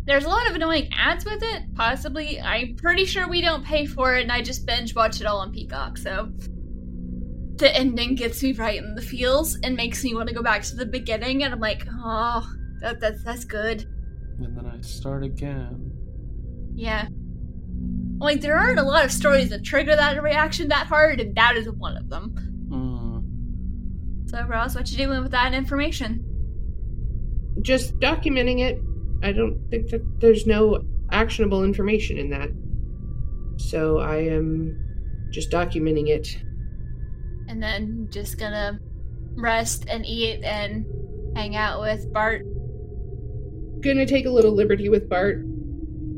There's 0.07 0.23
a 0.23 0.29
lot 0.29 0.49
of 0.49 0.55
annoying 0.55 0.89
ads 0.97 1.25
with 1.25 1.43
it, 1.43 1.75
possibly. 1.75 2.39
I'm 2.39 2.77
pretty 2.77 3.03
sure 3.03 3.27
we 3.27 3.41
don't 3.41 3.65
pay 3.65 3.85
for 3.85 4.15
it, 4.15 4.23
and 4.23 4.31
I 4.31 4.41
just 4.41 4.65
binge 4.65 4.95
watch 4.95 5.19
it 5.19 5.27
all 5.27 5.39
on 5.39 5.51
Peacock, 5.51 5.97
so. 5.97 6.31
The 7.57 7.75
ending 7.75 8.15
gets 8.15 8.41
me 8.41 8.53
right 8.53 8.77
in 8.77 8.95
the 8.95 9.01
feels 9.01 9.57
and 9.63 9.75
makes 9.75 10.05
me 10.05 10.15
want 10.15 10.29
to 10.29 10.33
go 10.33 10.41
back 10.41 10.61
to 10.63 10.77
the 10.77 10.85
beginning, 10.85 11.43
and 11.43 11.53
I'm 11.53 11.59
like, 11.59 11.85
oh, 11.91 12.49
that, 12.79 13.01
that's, 13.01 13.21
that's 13.25 13.43
good. 13.43 13.81
And 14.39 14.55
then 14.55 14.65
I 14.65 14.79
start 14.79 15.25
again. 15.25 15.91
Yeah. 16.73 17.09
Like, 18.19 18.39
there 18.39 18.57
aren't 18.57 18.79
a 18.79 18.83
lot 18.83 19.03
of 19.03 19.11
stories 19.11 19.49
that 19.49 19.65
trigger 19.65 19.93
that 19.93 20.23
reaction 20.23 20.69
that 20.69 20.87
hard, 20.87 21.19
and 21.19 21.35
that 21.35 21.57
is 21.57 21.69
one 21.69 21.97
of 21.97 22.07
them. 22.07 22.33
Mm. 22.69 24.29
So, 24.29 24.41
Roz, 24.47 24.73
what 24.73 24.89
you 24.89 24.97
doing 24.97 25.21
with 25.21 25.31
that 25.31 25.53
information? 25.53 26.23
Just 27.61 27.99
documenting 27.99 28.61
it. 28.61 28.79
I 29.23 29.31
don't 29.31 29.59
think 29.69 29.89
that 29.89 30.01
there's 30.19 30.45
no 30.45 30.83
actionable 31.11 31.63
information 31.63 32.17
in 32.17 32.29
that. 32.29 32.49
So 33.57 33.99
I 33.99 34.17
am 34.17 34.77
just 35.31 35.51
documenting 35.51 36.09
it. 36.09 36.37
And 37.47 37.61
then 37.61 38.07
just 38.11 38.37
gonna 38.37 38.79
rest 39.35 39.85
and 39.87 40.05
eat 40.05 40.43
and 40.43 40.85
hang 41.35 41.55
out 41.55 41.81
with 41.81 42.11
Bart. 42.13 42.45
Gonna 43.81 44.05
take 44.05 44.25
a 44.25 44.31
little 44.31 44.53
liberty 44.53 44.89
with 44.89 45.09
Bart. 45.09 45.43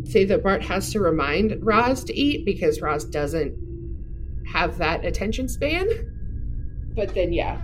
Say 0.05 0.25
that 0.25 0.43
Bart 0.43 0.63
has 0.63 0.91
to 0.93 0.99
remind 0.99 1.57
Roz 1.61 2.03
to 2.05 2.17
eat 2.17 2.45
because 2.45 2.81
Roz 2.81 3.05
doesn't 3.05 3.55
have 4.51 4.77
that 4.77 5.05
attention 5.05 5.47
span. 5.47 5.87
But 6.95 7.13
then, 7.13 7.31
yeah. 7.31 7.61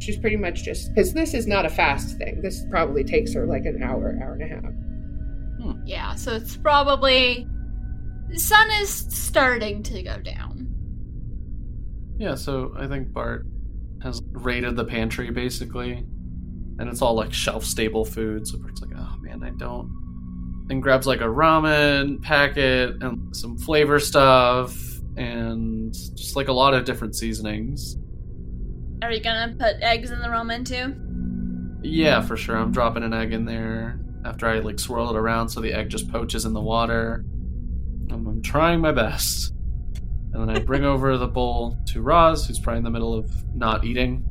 She's 0.00 0.18
pretty 0.18 0.36
much 0.36 0.64
just. 0.64 0.88
Because 0.94 1.12
this 1.12 1.34
is 1.34 1.46
not 1.46 1.66
a 1.66 1.68
fast 1.68 2.16
thing. 2.18 2.40
This 2.42 2.64
probably 2.70 3.04
takes 3.04 3.32
her 3.34 3.46
like 3.46 3.66
an 3.66 3.82
hour, 3.82 4.18
hour 4.22 4.32
and 4.32 4.42
a 4.42 4.48
half. 4.48 4.72
Hmm. 5.62 5.86
Yeah, 5.86 6.14
so 6.14 6.32
it's 6.32 6.56
probably. 6.56 7.46
The 8.30 8.38
sun 8.38 8.70
is 8.80 8.90
starting 8.90 9.82
to 9.84 10.02
go 10.02 10.18
down. 10.18 10.68
Yeah, 12.18 12.34
so 12.34 12.72
I 12.78 12.86
think 12.86 13.12
Bart 13.12 13.46
has 14.02 14.22
raided 14.32 14.76
the 14.76 14.84
pantry 14.84 15.30
basically, 15.30 15.92
and 16.78 16.88
it's 16.88 17.02
all 17.02 17.14
like 17.14 17.32
shelf 17.32 17.64
stable 17.64 18.04
food. 18.04 18.46
So 18.46 18.58
Bart's 18.58 18.80
like, 18.80 18.96
oh 18.96 19.16
man, 19.20 19.42
I 19.42 19.50
don't. 19.50 20.66
And 20.70 20.82
grabs 20.82 21.06
like 21.06 21.20
a 21.20 21.24
ramen 21.24 22.22
packet 22.22 23.02
and 23.02 23.36
some 23.36 23.58
flavor 23.58 23.98
stuff 23.98 24.74
and 25.16 25.92
just 25.92 26.36
like 26.36 26.48
a 26.48 26.52
lot 26.52 26.72
of 26.72 26.84
different 26.84 27.16
seasonings. 27.16 27.96
Are 29.02 29.10
you 29.12 29.20
gonna 29.22 29.54
put 29.58 29.76
eggs 29.80 30.10
in 30.10 30.20
the 30.20 30.28
ramen 30.28 30.64
too? 30.66 30.94
Yeah, 31.82 32.20
for 32.20 32.36
sure. 32.36 32.56
I'm 32.56 32.72
dropping 32.72 33.02
an 33.02 33.14
egg 33.14 33.32
in 33.32 33.44
there 33.46 33.98
after 34.24 34.46
I 34.46 34.58
like 34.58 34.78
swirl 34.78 35.10
it 35.10 35.16
around 35.16 35.48
so 35.48 35.60
the 35.60 35.72
egg 35.72 35.88
just 35.88 36.10
poaches 36.10 36.44
in 36.44 36.52
the 36.52 36.60
water. 36.60 37.24
I'm, 38.10 38.26
I'm 38.26 38.42
trying 38.42 38.80
my 38.80 38.92
best. 38.92 39.52
And 40.32 40.48
then 40.48 40.54
I 40.54 40.60
bring 40.60 40.84
over 40.92 41.16
the 41.16 41.26
bowl 41.26 41.78
to 41.86 42.02
Roz, 42.02 42.46
who's 42.46 42.58
probably 42.58 42.78
in 42.78 42.84
the 42.84 42.90
middle 42.90 43.14
of 43.14 43.30
not 43.54 43.84
eating, 43.84 44.28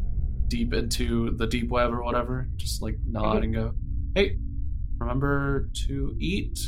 deep 0.48 0.74
into 0.74 1.32
the 1.32 1.48
deep 1.48 1.70
web 1.70 1.92
or 1.92 2.04
whatever. 2.04 2.48
Just 2.58 2.82
like 2.84 2.98
nod 3.06 3.44
and 3.44 3.54
go, 3.54 3.74
"Hey, 4.16 4.38
remember 5.00 5.70
to 5.88 6.16
eat 6.20 6.60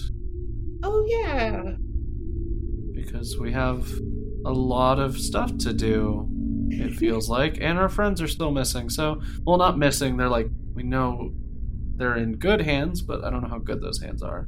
Oh 0.83 1.05
yeah. 1.07 1.73
because 2.93 3.37
we 3.39 3.51
have 3.51 3.87
a 4.45 4.51
lot 4.51 4.99
of 4.99 5.19
stuff 5.19 5.55
to 5.59 5.73
do." 5.73 6.27
It 6.79 6.95
feels 6.95 7.29
like, 7.29 7.57
and 7.59 7.77
our 7.77 7.89
friends 7.89 8.21
are 8.21 8.27
still 8.27 8.51
missing. 8.51 8.89
So, 8.89 9.21
well, 9.43 9.57
not 9.57 9.77
missing. 9.77 10.17
They're 10.17 10.29
like 10.29 10.47
we 10.73 10.83
know 10.83 11.31
they're 11.95 12.17
in 12.17 12.37
good 12.37 12.61
hands, 12.61 13.01
but 13.01 13.23
I 13.23 13.29
don't 13.29 13.41
know 13.41 13.49
how 13.49 13.59
good 13.59 13.81
those 13.81 14.01
hands 14.01 14.23
are. 14.23 14.47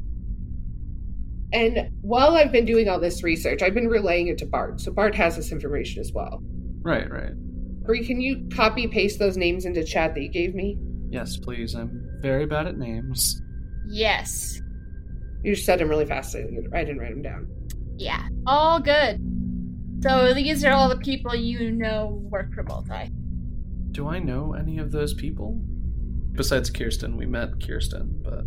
And 1.51 1.91
while 2.01 2.35
I've 2.35 2.51
been 2.51 2.65
doing 2.65 2.89
all 2.89 2.99
this 2.99 3.21
research, 3.21 3.61
I've 3.61 3.75
been 3.75 3.87
relaying 3.87 4.27
it 4.27 4.39
to 4.39 4.45
Bart. 4.45 4.81
So 4.81 4.91
Bart 4.91 5.13
has 5.15 5.35
this 5.35 5.51
information 5.51 6.01
as 6.01 6.11
well. 6.11 6.41
Right, 6.81 7.09
right. 7.09 7.33
Bree, 7.83 8.05
can 8.05 8.19
you 8.19 8.47
copy 8.55 8.87
paste 8.87 9.19
those 9.19 9.37
names 9.37 9.65
into 9.65 9.83
chat 9.83 10.15
that 10.15 10.21
you 10.21 10.29
gave 10.29 10.55
me? 10.55 10.77
Yes, 11.09 11.37
please. 11.37 11.75
I'm 11.75 12.09
very 12.21 12.47
bad 12.47 12.65
at 12.65 12.77
names. 12.77 13.39
Yes. 13.87 14.59
You 15.43 15.53
just 15.53 15.65
said 15.65 15.79
them 15.79 15.89
really 15.89 16.05
fast. 16.05 16.35
I 16.35 16.39
didn't 16.39 16.73
I 16.73 16.83
didn't 16.83 16.99
write 16.99 17.11
them 17.11 17.21
down. 17.21 17.47
Yeah. 17.97 18.27
All 18.47 18.79
good. 18.79 19.19
So 20.03 20.33
these 20.33 20.65
are 20.65 20.73
all 20.73 20.89
the 20.89 20.97
people 20.97 21.33
you 21.33 21.71
know 21.71 22.21
work 22.29 22.53
for 22.53 22.63
Multi. 22.63 23.09
Do 23.91 24.09
I 24.09 24.19
know 24.19 24.53
any 24.53 24.77
of 24.79 24.91
those 24.91 25.13
people? 25.13 25.61
Besides 26.33 26.69
Kirsten, 26.69 27.15
we 27.15 27.25
met 27.25 27.65
Kirsten, 27.65 28.21
but 28.21 28.43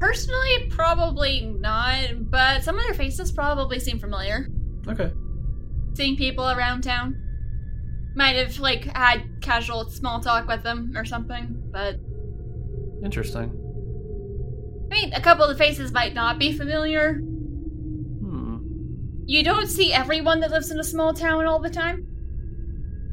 Personally, 0.00 0.66
probably 0.68 1.46
not, 1.58 2.30
but 2.30 2.62
some 2.62 2.76
of 2.76 2.84
their 2.84 2.92
faces 2.92 3.32
probably 3.32 3.78
seem 3.78 3.98
familiar. 3.98 4.48
okay. 4.86 5.12
Seeing 5.94 6.16
people 6.16 6.50
around 6.50 6.82
town. 6.82 7.20
Might 8.14 8.36
have, 8.36 8.58
like, 8.58 8.84
had 8.84 9.22
casual 9.40 9.88
small 9.88 10.20
talk 10.20 10.46
with 10.46 10.62
them 10.62 10.92
or 10.94 11.04
something, 11.06 11.62
but 11.72 11.96
Interesting. 13.02 13.50
I 14.90 14.94
mean, 14.94 15.12
a 15.14 15.20
couple 15.20 15.44
of 15.44 15.56
the 15.56 15.64
faces 15.64 15.90
might 15.90 16.12
not 16.14 16.38
be 16.38 16.52
familiar. 16.52 17.20
You 19.26 19.42
don't 19.42 19.68
see 19.68 19.92
everyone 19.92 20.40
that 20.40 20.50
lives 20.50 20.70
in 20.70 20.78
a 20.78 20.84
small 20.84 21.14
town 21.14 21.46
all 21.46 21.58
the 21.58 21.70
time. 21.70 22.06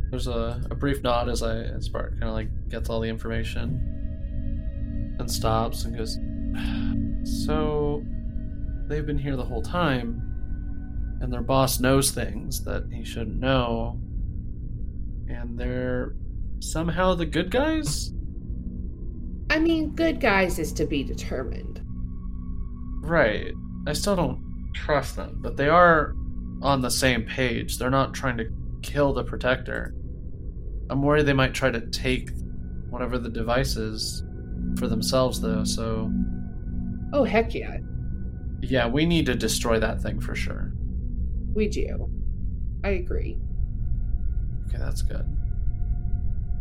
There's 0.10 0.28
a, 0.28 0.62
a 0.69 0.76
brief 0.76 1.02
nod 1.04 1.30
as 1.30 1.41
I 1.41 1.60
as 1.60 1.88
Bart 1.88 2.12
kind 2.13 2.26
of 2.26 2.34
like 2.34 2.50
gets 2.67 2.89
all 2.89 3.00
the 3.00 3.08
information 3.08 5.15
and 5.19 5.32
stops 5.32 5.86
and 5.86 5.97
goes, 5.97 6.19
"So 7.45 8.04
they've 8.88 9.06
been 9.06 9.17
here 9.17 9.38
the 9.38 9.45
whole 9.45 9.62
time, 9.62 11.17
and 11.21 11.32
their 11.32 11.41
boss 11.41 11.80
knows 11.80 12.12
things 12.12 12.62
that 12.65 12.89
he 12.91 13.06
shouldn't 13.06 13.39
know, 13.39 13.97
and 15.30 15.58
they're 15.58 16.15
somehow 16.60 17.15
the 17.15 17.26
good 17.26 17.52
guys." 17.52 18.12
I 19.50 19.60
mean, 19.60 19.95
good 19.95 20.19
guys 20.19 20.60
is 20.60 20.74
to 20.74 20.86
be 20.86 21.04
determined. 21.04 21.82
Right. 23.02 23.54
I 23.88 23.93
still 23.93 24.15
don't 24.15 24.51
trust 24.73 25.15
them, 25.15 25.38
but 25.41 25.57
they 25.57 25.67
are 25.69 26.13
on 26.62 26.81
the 26.81 26.91
same 26.91 27.23
page. 27.25 27.77
They're 27.77 27.89
not 27.89 28.13
trying 28.13 28.38
to 28.38 28.45
kill 28.81 29.13
the 29.13 29.23
protector. 29.23 29.93
I'm 30.89 31.01
worried 31.01 31.25
they 31.25 31.34
might 31.34 31.53
try 31.53 31.71
to 31.71 31.81
take 31.89 32.29
whatever 32.89 33.17
the 33.17 33.29
device 33.29 33.77
is 33.77 34.23
for 34.77 34.88
themselves, 34.88 35.39
though. 35.41 35.63
So, 35.63 36.12
Oh 37.13 37.23
heck 37.23 37.53
yeah, 37.53 37.77
yeah, 38.62 38.88
we 38.88 39.05
need 39.05 39.25
to 39.25 39.36
destroy 39.36 39.79
that 39.79 40.01
thing 40.01 40.19
for 40.19 40.36
sure. 40.36 40.71
we 41.53 41.67
do. 41.67 42.10
I 42.84 42.89
agree. 42.89 43.38
Okay, 44.67 44.77
that's 44.77 45.01
good. 45.01 45.25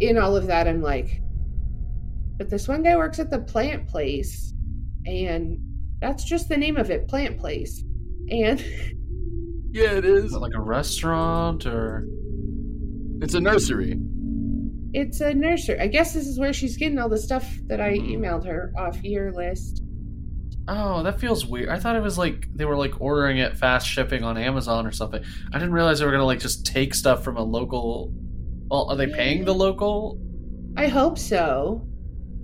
In 0.00 0.18
all 0.18 0.36
of 0.36 0.46
that, 0.46 0.66
I'm 0.66 0.82
like, 0.82 1.20
but 2.36 2.48
this 2.50 2.66
one 2.68 2.82
guy 2.82 2.96
works 2.96 3.18
at 3.18 3.30
the 3.30 3.38
plant 3.40 3.86
place, 3.86 4.52
and 5.06 5.58
that's 6.00 6.24
just 6.24 6.48
the 6.48 6.56
name 6.56 6.76
of 6.76 6.90
it, 6.90 7.06
plant 7.06 7.38
place. 7.38 7.84
And 8.28 8.60
Yeah, 9.72 9.92
it 9.92 10.04
Is 10.04 10.24
is. 10.26 10.34
it 10.34 10.38
like 10.38 10.54
a 10.54 10.60
restaurant 10.60 11.66
or? 11.66 12.06
It's 13.22 13.34
a 13.34 13.40
nursery. 13.40 13.98
it's 14.92 15.20
a 15.20 15.32
nursery. 15.32 15.78
I 15.78 15.86
guess 15.86 16.14
this 16.14 16.26
is 16.26 16.36
where 16.38 16.52
she's 16.52 16.76
getting 16.76 16.98
all 16.98 17.08
the 17.08 17.18
stuff 17.18 17.48
that 17.68 17.80
I 17.80 17.94
Hmm. 17.94 18.06
emailed 18.06 18.44
her 18.46 18.72
off 18.76 19.02
your 19.04 19.32
list. 19.32 19.82
Oh, 20.66 21.02
that 21.04 21.20
feels 21.20 21.46
weird. 21.46 21.68
I 21.68 21.78
thought 21.78 21.94
it 21.96 22.02
was 22.02 22.18
like 22.18 22.48
they 22.54 22.64
were 22.64 22.76
like 22.76 23.00
ordering 23.00 23.38
it 23.38 23.56
fast 23.56 23.86
shipping 23.86 24.24
on 24.24 24.36
Amazon 24.36 24.86
or 24.86 24.90
something. 24.92 25.22
I 25.52 25.58
didn't 25.58 25.72
realize 25.74 25.98
they 26.00 26.06
were 26.06 26.10
gonna 26.12 26.24
like 26.24 26.40
just 26.40 26.66
take 26.66 26.94
stuff 26.94 27.22
from 27.24 27.36
a 27.36 27.42
local. 27.42 28.12
Well, 28.68 28.90
are 28.90 28.96
they 28.96 29.06
paying 29.06 29.44
the 29.44 29.54
local 29.54 30.18
I 30.76 30.86
hope 30.88 31.18
so. 31.18 31.86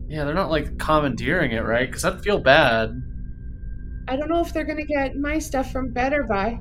Yeah, 0.09 0.25
they're 0.25 0.35
not 0.35 0.51
like 0.51 0.79
commandeering 0.79 1.51
it, 1.53 1.61
right? 1.65 1.89
Because 1.89 2.05
I'd 2.05 2.23
feel 2.23 2.39
bad. 2.39 2.91
I 4.09 4.16
don't 4.16 4.29
know 4.29 4.40
if 4.40 4.53
they're 4.53 4.64
gonna 4.64 4.85
get 4.85 5.16
my 5.16 5.38
stuff 5.38 5.73
from 5.73 5.92
Better 5.92 6.23
Buy. 6.25 6.61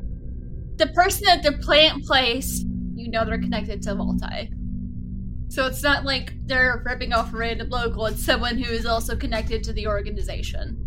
The 0.77 0.87
person 0.87 1.27
at 1.27 1.43
the 1.43 1.53
plant 1.53 2.03
place, 2.05 2.65
you 2.95 3.09
know 3.09 3.23
they're 3.23 3.39
connected 3.39 3.81
to 3.83 3.95
Multi. 3.95 4.51
So 5.49 5.67
it's 5.67 5.83
not 5.83 6.05
like 6.05 6.33
they're 6.47 6.81
ripping 6.85 7.13
off 7.13 7.33
a 7.33 7.37
random 7.37 7.69
local, 7.69 8.07
it's 8.07 8.25
someone 8.25 8.57
who 8.57 8.71
is 8.71 8.85
also 8.85 9.15
connected 9.15 9.63
to 9.65 9.73
the 9.73 9.87
organization. 9.87 10.81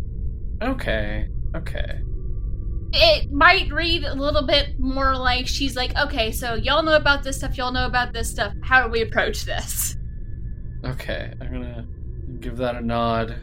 Okay, 0.61 1.29
okay. 1.55 2.01
It 2.91 3.31
might 3.31 3.71
read 3.71 4.03
a 4.03 4.13
little 4.13 4.45
bit 4.45 4.79
more 4.79 5.15
like 5.15 5.47
she's 5.47 5.75
like, 5.75 5.95
okay, 5.95 6.31
so 6.31 6.55
y'all 6.55 6.83
know 6.83 6.95
about 6.95 7.23
this 7.23 7.37
stuff, 7.37 7.57
y'all 7.57 7.71
know 7.71 7.85
about 7.85 8.13
this 8.13 8.29
stuff. 8.29 8.53
How 8.61 8.83
do 8.83 8.91
we 8.91 9.01
approach 9.01 9.45
this? 9.45 9.95
Okay, 10.85 11.33
I'm 11.39 11.51
gonna 11.51 11.87
give 12.39 12.57
that 12.57 12.75
a 12.75 12.81
nod. 12.81 13.41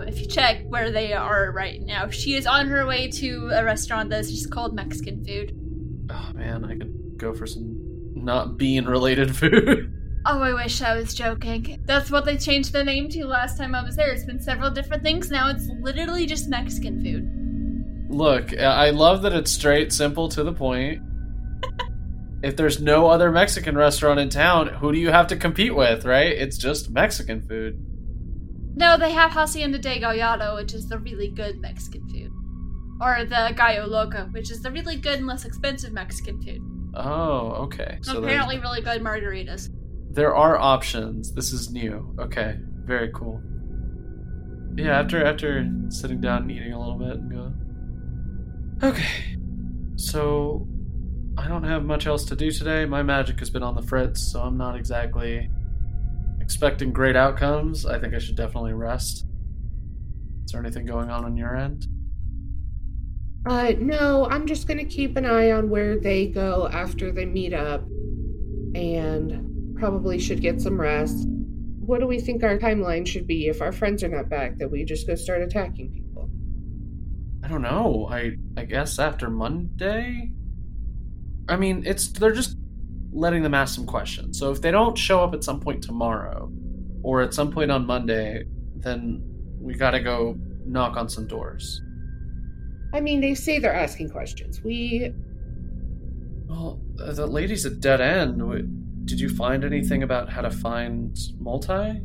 If 0.00 0.20
you 0.20 0.26
check 0.26 0.64
where 0.68 0.90
they 0.90 1.12
are 1.12 1.50
right 1.52 1.80
now, 1.80 2.08
she 2.08 2.34
is 2.34 2.46
on 2.46 2.68
her 2.68 2.86
way 2.86 3.08
to 3.08 3.50
a 3.52 3.64
restaurant 3.64 4.10
that's 4.10 4.30
just 4.30 4.50
called 4.50 4.74
Mexican 4.74 5.24
food. 5.24 5.52
Oh 6.10 6.32
man, 6.34 6.64
I 6.64 6.76
could 6.76 7.18
go 7.18 7.34
for 7.34 7.46
some 7.46 7.76
not 8.14 8.56
bean 8.56 8.84
related 8.86 9.36
food. 9.36 9.94
Oh, 10.26 10.40
I 10.40 10.52
wish 10.52 10.82
I 10.82 10.96
was 10.96 11.14
joking. 11.14 11.80
That's 11.84 12.10
what 12.10 12.24
they 12.24 12.36
changed 12.36 12.72
the 12.72 12.84
name 12.84 13.08
to 13.10 13.24
last 13.26 13.56
time 13.56 13.74
I 13.74 13.82
was 13.82 13.96
there. 13.96 14.10
It's 14.12 14.24
been 14.24 14.40
several 14.40 14.70
different 14.70 15.02
things. 15.02 15.30
Now 15.30 15.48
it's 15.48 15.68
literally 15.80 16.26
just 16.26 16.48
Mexican 16.48 17.02
food. 17.02 18.14
Look, 18.14 18.52
uh, 18.52 18.62
I 18.62 18.90
love 18.90 19.22
that 19.22 19.32
it's 19.32 19.50
straight, 19.50 19.92
simple, 19.92 20.28
to 20.30 20.42
the 20.42 20.52
point. 20.52 21.02
if 22.42 22.56
there's 22.56 22.80
no 22.80 23.08
other 23.08 23.30
Mexican 23.30 23.76
restaurant 23.76 24.18
in 24.18 24.28
town, 24.28 24.68
who 24.68 24.92
do 24.92 24.98
you 24.98 25.10
have 25.10 25.28
to 25.28 25.36
compete 25.36 25.74
with, 25.74 26.04
right? 26.04 26.32
It's 26.32 26.58
just 26.58 26.90
Mexican 26.90 27.42
food. 27.42 27.84
No, 28.78 28.96
they 28.96 29.10
have 29.12 29.32
Hacienda 29.32 29.78
de 29.78 29.98
Gallardo, 29.98 30.54
which 30.54 30.72
is 30.72 30.88
the 30.88 30.98
really 30.98 31.28
good 31.28 31.60
Mexican 31.60 32.08
food. 32.08 32.30
Or 33.00 33.24
the 33.24 33.52
Gallo 33.56 33.86
Loco, 33.86 34.26
which 34.30 34.50
is 34.50 34.62
the 34.62 34.70
really 34.70 34.96
good 34.96 35.18
and 35.18 35.26
less 35.26 35.44
expensive 35.44 35.92
Mexican 35.92 36.40
food. 36.40 36.60
Oh, 36.94 37.64
okay. 37.64 37.98
So 38.02 38.12
there's- 38.20 38.24
Apparently, 38.26 38.58
really 38.60 38.80
good 38.80 39.02
margaritas. 39.02 39.68
there 40.10 40.34
are 40.34 40.56
options. 40.56 41.32
This 41.32 41.52
is 41.52 41.70
new. 41.70 42.14
Okay, 42.18 42.56
very 42.84 43.10
cool. 43.12 43.40
Yeah, 44.76 44.98
after 45.00 45.24
after 45.24 45.68
sitting 45.90 46.20
down 46.20 46.42
and 46.42 46.50
eating 46.50 46.72
a 46.72 46.78
little 46.78 46.98
bit 46.98 47.16
and 47.18 47.30
go. 47.30 47.52
Okay, 48.88 49.36
so 49.96 50.66
I 51.36 51.46
don't 51.48 51.64
have 51.64 51.84
much 51.84 52.06
else 52.06 52.24
to 52.26 52.36
do 52.36 52.50
today. 52.50 52.84
My 52.84 53.02
magic 53.02 53.38
has 53.40 53.50
been 53.50 53.62
on 53.62 53.74
the 53.74 53.82
fritz, 53.82 54.20
so 54.32 54.40
I'm 54.40 54.56
not 54.56 54.76
exactly 54.76 55.50
expecting 56.48 56.90
great 56.90 57.14
outcomes. 57.14 57.84
I 57.84 57.98
think 57.98 58.14
I 58.14 58.18
should 58.18 58.34
definitely 58.34 58.72
rest. 58.72 59.26
Is 60.46 60.52
there 60.52 60.62
anything 60.62 60.86
going 60.86 61.10
on 61.10 61.26
on 61.26 61.36
your 61.36 61.54
end? 61.54 61.86
Uh, 63.46 63.74
no, 63.78 64.26
I'm 64.30 64.46
just 64.46 64.66
gonna 64.66 64.86
keep 64.86 65.18
an 65.18 65.26
eye 65.26 65.50
on 65.50 65.68
where 65.68 66.00
they 66.00 66.26
go 66.26 66.66
after 66.72 67.12
they 67.12 67.26
meet 67.26 67.52
up, 67.52 67.82
and 68.74 69.76
probably 69.76 70.18
should 70.18 70.40
get 70.40 70.58
some 70.58 70.80
rest. 70.80 71.28
What 71.80 72.00
do 72.00 72.06
we 72.06 72.18
think 72.18 72.42
our 72.42 72.56
timeline 72.56 73.06
should 73.06 73.26
be 73.26 73.48
if 73.48 73.60
our 73.60 73.70
friends 73.70 74.02
are 74.02 74.08
not 74.08 74.30
back? 74.30 74.56
That 74.56 74.70
we 74.70 74.86
just 74.86 75.06
go 75.06 75.16
start 75.16 75.42
attacking 75.42 75.92
people? 75.92 76.30
I 77.44 77.48
don't 77.48 77.60
know. 77.60 78.08
I 78.10 78.36
I 78.56 78.64
guess 78.64 78.98
after 78.98 79.28
Monday. 79.28 80.30
I 81.46 81.56
mean, 81.56 81.82
it's 81.84 82.08
they're 82.08 82.32
just 82.32 82.56
letting 83.18 83.42
them 83.42 83.54
ask 83.54 83.74
some 83.74 83.86
questions. 83.86 84.38
So 84.38 84.50
if 84.50 84.62
they 84.62 84.70
don't 84.70 84.96
show 84.96 85.22
up 85.22 85.34
at 85.34 85.42
some 85.42 85.60
point 85.60 85.82
tomorrow 85.82 86.50
or 87.02 87.20
at 87.22 87.34
some 87.34 87.50
point 87.50 87.70
on 87.70 87.86
Monday, 87.86 88.44
then 88.76 89.22
we 89.60 89.74
got 89.74 89.90
to 89.90 90.00
go 90.00 90.36
knock 90.64 90.96
on 90.96 91.08
some 91.08 91.26
doors. 91.26 91.82
I 92.94 93.00
mean, 93.00 93.20
they 93.20 93.34
say 93.34 93.58
they're 93.58 93.74
asking 93.74 94.10
questions. 94.10 94.62
We 94.62 95.12
Well, 96.46 96.80
the 96.96 97.26
lady's 97.26 97.64
a 97.64 97.70
dead 97.70 98.00
end. 98.00 99.06
Did 99.06 99.20
you 99.20 99.28
find 99.28 99.64
anything 99.64 100.02
about 100.02 100.30
how 100.30 100.42
to 100.42 100.50
find 100.50 101.18
multi? 101.38 102.00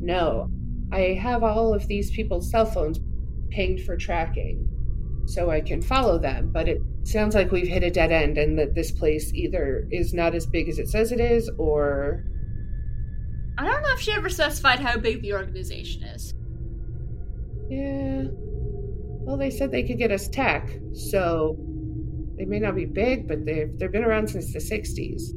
No. 0.00 0.50
I 0.92 1.18
have 1.20 1.42
all 1.42 1.74
of 1.74 1.88
these 1.88 2.10
people's 2.10 2.50
cell 2.50 2.66
phones 2.66 3.00
pinged 3.50 3.80
for 3.80 3.96
tracking 3.96 4.68
so 5.26 5.50
I 5.50 5.60
can 5.60 5.82
follow 5.82 6.18
them, 6.18 6.50
but 6.52 6.68
it 6.68 6.80
sounds 7.04 7.34
like 7.34 7.50
we've 7.50 7.66
hit 7.66 7.82
a 7.82 7.90
dead 7.90 8.12
end 8.12 8.38
and 8.38 8.58
that 8.58 8.74
this 8.74 8.90
place 8.90 9.32
either 9.34 9.86
is 9.90 10.14
not 10.14 10.34
as 10.34 10.46
big 10.46 10.68
as 10.68 10.78
it 10.78 10.88
says 10.88 11.12
it 11.12 11.20
is 11.20 11.50
or. 11.58 12.24
I 13.58 13.64
don't 13.64 13.82
know 13.82 13.92
if 13.92 14.00
she 14.00 14.12
ever 14.12 14.28
specified 14.28 14.80
how 14.80 14.98
big 14.98 15.22
the 15.22 15.32
organization 15.32 16.02
is. 16.04 16.34
Yeah. 17.68 18.24
Well, 18.30 19.36
they 19.36 19.50
said 19.50 19.72
they 19.72 19.82
could 19.82 19.98
get 19.98 20.12
us 20.12 20.28
tech, 20.28 20.70
so 20.92 21.56
they 22.36 22.44
may 22.44 22.60
not 22.60 22.76
be 22.76 22.84
big, 22.84 23.26
but 23.26 23.44
they've, 23.44 23.76
they've 23.78 23.90
been 23.90 24.04
around 24.04 24.28
since 24.28 24.52
the 24.52 24.58
60s. 24.58 25.32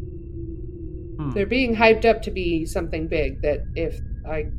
Hmm. 1.18 1.32
They're 1.32 1.46
being 1.46 1.76
hyped 1.76 2.06
up 2.06 2.22
to 2.24 2.32
be 2.32 2.66
something 2.66 3.08
big 3.08 3.42
that 3.42 3.64
if 3.76 4.00
I 4.28 4.52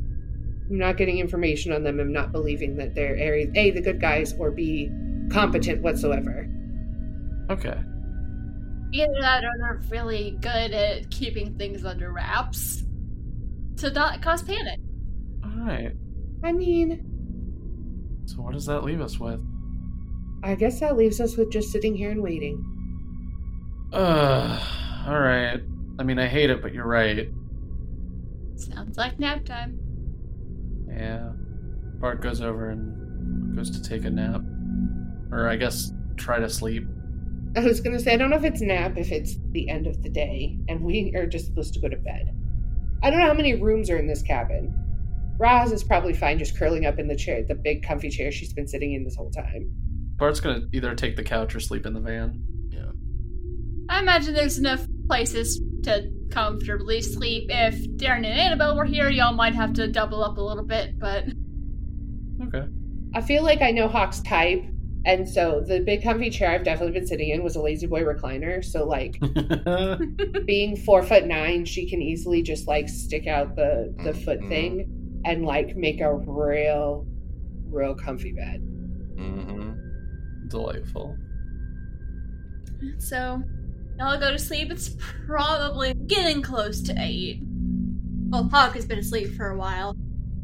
I'm 0.71 0.77
not 0.77 0.95
getting 0.95 1.19
information 1.19 1.73
on 1.73 1.83
them. 1.83 1.99
I'm 1.99 2.13
not 2.13 2.31
believing 2.31 2.77
that 2.77 2.95
they're 2.95 3.17
A, 3.17 3.51
A, 3.55 3.71
the 3.71 3.81
good 3.81 3.99
guys, 3.99 4.33
or 4.39 4.51
B, 4.51 4.89
competent 5.31 5.81
whatsoever. 5.81 6.47
Okay. 7.49 7.79
Either 8.93 9.13
that 9.21 9.43
or 9.43 9.51
they're 9.59 9.81
really 9.89 10.37
good 10.41 10.73
at 10.73 11.09
keeping 11.11 11.57
things 11.57 11.85
under 11.85 12.11
wraps 12.11 12.83
to 13.77 13.89
not 13.91 14.21
cause 14.21 14.43
panic. 14.43 14.79
Alright. 15.45 15.93
I 16.43 16.51
mean, 16.51 18.23
So 18.25 18.41
what 18.41 18.53
does 18.53 18.65
that 18.65 18.83
leave 18.83 19.01
us 19.01 19.17
with? 19.19 19.41
I 20.43 20.55
guess 20.55 20.79
that 20.79 20.97
leaves 20.97 21.21
us 21.21 21.37
with 21.37 21.51
just 21.51 21.71
sitting 21.71 21.95
here 21.95 22.11
and 22.11 22.21
waiting. 22.21 22.63
Uh 23.93 24.59
alright. 25.07 25.61
I 25.99 26.03
mean 26.03 26.19
I 26.19 26.27
hate 26.27 26.49
it, 26.49 26.61
but 26.61 26.73
you're 26.73 26.87
right. 26.87 27.29
Sounds 28.55 28.97
like 28.97 29.19
nap 29.19 29.45
time. 29.45 29.79
Yeah. 30.89 31.31
Bart 31.99 32.21
goes 32.21 32.41
over 32.41 32.69
and 32.69 33.55
goes 33.55 33.69
to 33.71 33.81
take 33.81 34.05
a 34.05 34.09
nap. 34.09 34.41
Or 35.31 35.47
I 35.49 35.55
guess 35.55 35.91
try 36.17 36.39
to 36.39 36.49
sleep. 36.49 36.85
I 37.55 37.61
was 37.61 37.81
gonna 37.81 37.99
say, 37.99 38.13
I 38.13 38.17
don't 38.17 38.29
know 38.29 38.37
if 38.37 38.43
it's 38.43 38.61
nap, 38.61 38.97
if 38.97 39.11
it's 39.11 39.35
the 39.51 39.69
end 39.69 39.87
of 39.87 40.01
the 40.01 40.09
day, 40.09 40.57
and 40.69 40.81
we 40.81 41.13
are 41.15 41.25
just 41.25 41.47
supposed 41.47 41.73
to 41.73 41.79
go 41.79 41.89
to 41.89 41.97
bed. 41.97 42.33
I 43.03 43.09
don't 43.09 43.19
know 43.19 43.25
how 43.27 43.33
many 43.33 43.55
rooms 43.55 43.89
are 43.89 43.97
in 43.97 44.07
this 44.07 44.21
cabin. 44.21 44.73
Roz 45.37 45.71
is 45.71 45.83
probably 45.83 46.13
fine 46.13 46.37
just 46.37 46.57
curling 46.57 46.85
up 46.85 46.99
in 46.99 47.07
the 47.07 47.15
chair, 47.15 47.43
the 47.43 47.55
big 47.55 47.83
comfy 47.83 48.09
chair 48.09 48.31
she's 48.31 48.53
been 48.53 48.67
sitting 48.67 48.93
in 48.93 49.03
this 49.03 49.15
whole 49.15 49.31
time. 49.31 49.71
Bart's 50.17 50.39
gonna 50.39 50.61
either 50.71 50.93
take 50.95 51.15
the 51.15 51.23
couch 51.23 51.55
or 51.55 51.59
sleep 51.59 51.85
in 51.85 51.93
the 51.93 51.99
van. 51.99 52.43
Yeah. 52.69 52.91
I 53.89 53.99
imagine 53.99 54.33
there's 54.33 54.59
enough 54.59 54.85
places 55.07 55.61
to 55.83 56.09
comfortably 56.29 57.01
sleep. 57.01 57.47
If 57.49 57.75
Darren 57.97 58.17
and 58.17 58.27
Annabelle 58.27 58.77
were 58.77 58.85
here, 58.85 59.09
y'all 59.09 59.33
might 59.33 59.55
have 59.55 59.73
to 59.73 59.87
double 59.87 60.23
up 60.23 60.37
a 60.37 60.41
little 60.41 60.63
bit, 60.63 60.97
but 60.99 61.25
Okay. 62.47 62.67
I 63.13 63.21
feel 63.21 63.43
like 63.43 63.61
I 63.61 63.71
know 63.71 63.87
Hawk's 63.87 64.21
type, 64.21 64.63
and 65.05 65.27
so 65.27 65.61
the 65.65 65.79
big 65.79 66.03
comfy 66.03 66.29
chair 66.29 66.51
I've 66.51 66.63
definitely 66.63 66.93
been 66.99 67.07
sitting 67.07 67.29
in 67.29 67.43
was 67.43 67.55
a 67.55 67.59
La-Z-Boy 67.61 68.01
recliner. 68.03 68.63
So 68.63 68.85
like 68.85 69.19
being 70.45 70.75
four 70.77 71.01
foot 71.03 71.25
nine, 71.25 71.65
she 71.65 71.89
can 71.89 72.01
easily 72.01 72.41
just 72.43 72.67
like 72.67 72.87
stick 72.89 73.27
out 73.27 73.55
the 73.55 73.93
the 74.03 74.13
foot 74.13 74.39
Mhm. 74.41 74.49
thing 74.49 75.21
and 75.25 75.45
like 75.45 75.75
make 75.75 76.01
a 76.01 76.15
real, 76.15 77.05
real 77.69 77.95
comfy 77.95 78.31
bed. 78.31 78.61
Mm-hmm. 79.15 80.47
Delightful. 80.47 81.15
so 82.97 83.41
y'all 83.99 84.19
go 84.19 84.31
to 84.31 84.39
sleep. 84.39 84.71
It's 84.71 84.95
probably 85.27 85.93
getting 85.93 86.41
close 86.41 86.81
to 86.83 86.95
eight. 86.97 87.39
Well, 88.29 88.47
Hawk 88.49 88.73
has 88.75 88.85
been 88.85 88.99
asleep 88.99 89.35
for 89.35 89.49
a 89.49 89.57
while. 89.57 89.95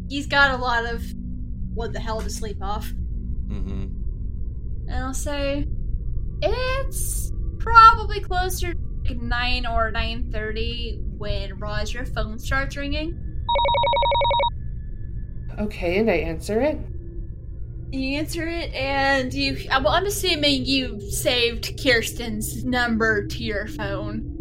He's 0.09 0.27
got 0.27 0.51
a 0.51 0.57
lot 0.61 0.85
of 0.85 1.03
what 1.73 1.93
the 1.93 1.99
hell 1.99 2.21
to 2.21 2.29
sleep 2.29 2.57
off. 2.61 2.87
Mm-hmm. 3.47 3.85
And 4.89 5.04
I'll 5.04 5.13
say 5.13 5.65
it's 6.41 7.32
probably 7.60 8.19
closer 8.21 8.73
to 9.06 9.13
nine 9.15 9.65
or 9.65 9.91
nine 9.91 10.32
thirty 10.32 11.00
when 11.17 11.58
Roz 11.60 11.93
your 11.93 12.06
phone 12.06 12.39
starts 12.39 12.78
ringing. 12.78 13.23
Okay, 15.60 15.97
and 15.97 16.10
I 16.10 16.15
answer 16.15 16.62
it. 16.62 16.78
You 17.91 18.17
answer 18.17 18.47
it, 18.47 18.73
and 18.73 19.34
you. 19.34 19.58
uh, 19.71 19.82
Well, 19.84 19.93
I'm 19.93 20.06
assuming 20.06 20.65
you 20.65 21.00
saved 21.10 21.82
Kirsten's 21.82 22.63
number 22.63 23.26
to 23.28 23.43
your 23.43 23.67
phone. 23.67 24.34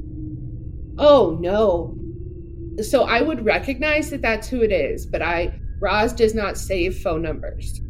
Oh 0.98 1.38
no. 1.40 1.96
So 2.82 3.04
I 3.04 3.22
would 3.22 3.44
recognize 3.44 4.10
that 4.10 4.20
that's 4.20 4.48
who 4.48 4.62
it 4.62 4.72
is, 4.72 5.06
but 5.06 5.22
I 5.22 5.58
Roz 5.80 6.12
does 6.12 6.34
not 6.34 6.58
save 6.58 6.98
phone 6.98 7.22
numbers. 7.22 7.80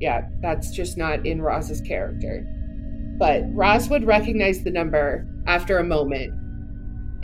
Yeah, 0.00 0.28
that's 0.40 0.70
just 0.70 0.96
not 0.96 1.26
in 1.26 1.42
Roz's 1.42 1.80
character. 1.80 2.46
But 3.18 3.42
Roz 3.52 3.88
would 3.88 4.04
recognize 4.04 4.62
the 4.62 4.70
number 4.70 5.26
after 5.46 5.78
a 5.78 5.84
moment. 5.84 6.32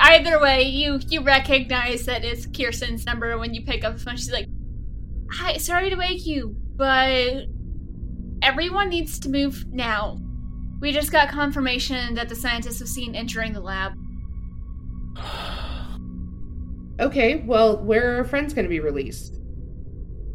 Either 0.00 0.40
way, 0.40 0.62
you 0.62 0.98
you 1.08 1.22
recognize 1.22 2.04
that 2.06 2.24
it's 2.24 2.46
Kirsten's 2.46 3.06
number 3.06 3.38
when 3.38 3.54
you 3.54 3.64
pick 3.64 3.84
up 3.84 3.94
the 3.94 4.00
phone. 4.00 4.16
She's 4.16 4.32
like, 4.32 4.48
"Hi, 5.30 5.56
sorry 5.58 5.90
to 5.90 5.96
wake 5.96 6.26
you, 6.26 6.56
but 6.74 7.44
everyone 8.42 8.88
needs 8.88 9.18
to 9.20 9.28
move 9.28 9.64
now. 9.72 10.18
We 10.80 10.92
just 10.92 11.12
got 11.12 11.30
confirmation 11.30 12.14
that 12.14 12.28
the 12.28 12.34
scientists 12.34 12.80
have 12.80 12.88
seen 12.88 13.14
entering 13.14 13.52
the 13.52 13.60
lab. 13.60 13.92
Okay, 17.00 17.42
well, 17.44 17.82
where 17.82 18.12
are 18.12 18.16
our 18.18 18.24
friends 18.24 18.54
going 18.54 18.66
to 18.66 18.68
be 18.68 18.78
released? 18.78 19.40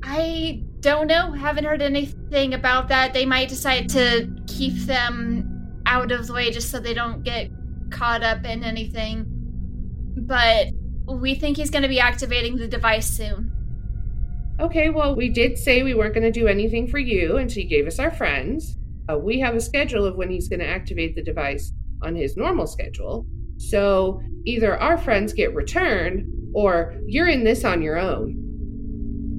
I 0.04 0.62
don't 0.80 1.08
know. 1.08 1.32
Haven't 1.32 1.66
heard 1.66 1.82
anything 1.82 2.54
about 2.54 2.88
that. 2.88 3.14
They 3.14 3.26
might 3.26 3.50
decide 3.50 3.90
to 3.90 4.30
keep 4.48 4.74
them 4.86 5.82
out 5.86 6.12
of 6.12 6.28
the 6.28 6.34
way 6.34 6.52
just 6.52 6.72
so 6.72 6.80
they 6.80 6.94
don't 6.94 7.24
get 7.24 7.50
caught 7.90 8.24
up 8.24 8.46
in 8.46 8.64
anything. 8.64 9.26
But 10.16 10.68
we 11.08 11.36
think 11.36 11.58
he's 11.58 11.70
going 11.70 11.84
to 11.84 11.90
be 11.90 12.00
activating 12.00 12.58
the 12.58 12.68
device 12.68 13.08
soon. 13.08 13.52
Okay, 14.60 14.90
well, 14.90 15.16
we 15.16 15.30
did 15.30 15.58
say 15.58 15.84
we 15.84 15.94
weren't 15.94 16.14
going 16.14 16.32
to 16.32 16.32
do 16.32 16.48
anything 16.48 16.88
for 16.88 17.00
you, 17.00 17.38
and 17.38 17.52
she 17.52 17.64
gave 17.64 17.88
us 17.88 17.98
our 17.98 18.12
friends. 18.12 18.78
Uh, 19.10 19.18
we 19.18 19.40
have 19.40 19.56
a 19.56 19.62
schedule 19.62 20.06
of 20.06 20.16
when 20.16 20.30
he's 20.30 20.50
going 20.50 20.60
to 20.60 20.68
activate 20.68 21.16
the 21.16 21.24
device 21.24 21.72
on 22.04 22.16
his 22.16 22.38
normal 22.38 22.68
schedule. 22.68 23.26
So 23.58 24.22
either 24.46 24.78
our 24.78 24.98
friends 24.98 25.34
get 25.34 25.56
returned, 25.56 26.26
or 26.54 26.96
you're 27.08 27.28
in 27.28 27.44
this 27.44 27.64
on 27.64 27.82
your 27.82 27.98
own. 27.98 28.32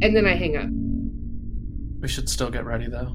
And 0.02 0.16
then 0.16 0.26
I 0.26 0.34
hang 0.34 0.56
up. 0.56 0.79
We 2.00 2.08
should 2.08 2.28
still 2.28 2.50
get 2.50 2.64
ready 2.64 2.88
though. 2.88 3.14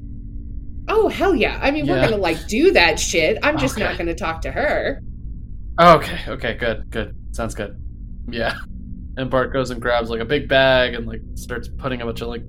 Oh, 0.88 1.08
hell 1.08 1.34
yeah. 1.34 1.58
I 1.60 1.72
mean, 1.72 1.86
we're 1.86 2.00
going 2.00 2.12
to 2.12 2.16
like 2.16 2.46
do 2.46 2.72
that 2.72 3.00
shit. 3.00 3.38
I'm 3.42 3.58
just 3.58 3.76
not 3.76 3.96
going 3.96 4.06
to 4.06 4.14
talk 4.14 4.40
to 4.42 4.52
her. 4.52 5.02
Okay, 5.80 6.20
okay, 6.28 6.54
good, 6.54 6.90
good. 6.90 7.16
Sounds 7.32 7.54
good. 7.54 7.76
Yeah. 8.30 8.56
And 9.16 9.28
Bart 9.30 9.52
goes 9.52 9.70
and 9.70 9.82
grabs 9.82 10.10
like 10.10 10.20
a 10.20 10.24
big 10.24 10.48
bag 10.48 10.94
and 10.94 11.06
like 11.06 11.22
starts 11.34 11.68
putting 11.68 12.02
a 12.02 12.06
bunch 12.06 12.20
of 12.20 12.28
like 12.28 12.44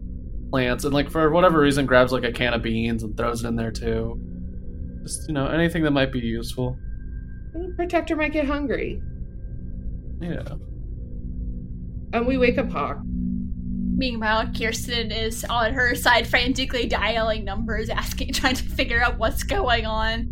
plants 0.51 0.83
and 0.83 0.93
like 0.93 1.09
for 1.09 1.29
whatever 1.31 1.59
reason 1.59 1.85
grabs 1.85 2.11
like 2.11 2.23
a 2.23 2.31
can 2.31 2.53
of 2.53 2.61
beans 2.61 3.03
and 3.03 3.17
throws 3.17 3.43
it 3.43 3.47
in 3.47 3.55
there 3.55 3.71
too. 3.71 4.19
Just 5.03 5.27
you 5.27 5.33
know, 5.33 5.47
anything 5.47 5.83
that 5.83 5.91
might 5.91 6.11
be 6.11 6.19
useful. 6.19 6.77
Protector 7.75 8.15
might 8.15 8.33
get 8.33 8.45
hungry. 8.45 9.01
Yeah. 10.21 10.43
And 12.13 12.27
we 12.27 12.37
wake 12.37 12.57
up 12.57 12.69
Hawk. 12.69 12.99
Meanwhile, 13.97 14.51
Kirsten 14.57 15.11
is 15.11 15.43
on 15.45 15.73
her 15.73 15.95
side 15.95 16.27
frantically 16.27 16.87
dialing 16.87 17.43
numbers, 17.43 17.89
asking, 17.89 18.31
trying 18.33 18.55
to 18.55 18.63
figure 18.63 19.03
out 19.03 19.17
what's 19.17 19.43
going 19.43 19.85
on. 19.85 20.31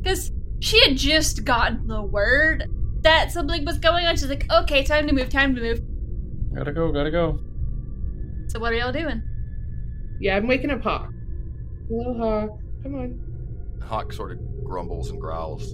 Because 0.00 0.32
she 0.60 0.80
had 0.88 0.96
just 0.96 1.44
gotten 1.44 1.86
the 1.86 2.02
word 2.02 2.64
that 3.02 3.30
something 3.30 3.64
was 3.64 3.78
going 3.78 4.06
on. 4.06 4.16
She's 4.16 4.28
like, 4.28 4.50
okay, 4.50 4.82
time 4.82 5.06
to 5.06 5.12
move, 5.12 5.28
time 5.28 5.54
to 5.54 5.60
move. 5.60 5.82
Gotta 6.54 6.72
go, 6.72 6.90
gotta 6.90 7.10
go. 7.10 7.38
So, 8.46 8.58
what 8.58 8.72
are 8.72 8.76
y'all 8.76 8.92
doing? 8.92 9.22
Yeah, 10.20 10.36
I'm 10.36 10.46
waking 10.46 10.70
up 10.70 10.82
Hawk. 10.82 11.10
Hello, 11.88 12.14
Hawk. 12.14 12.60
Come 12.82 12.94
on. 12.94 13.78
Hawk 13.82 14.12
sort 14.12 14.32
of 14.32 14.38
grumbles 14.64 15.10
and 15.10 15.20
growls, 15.20 15.72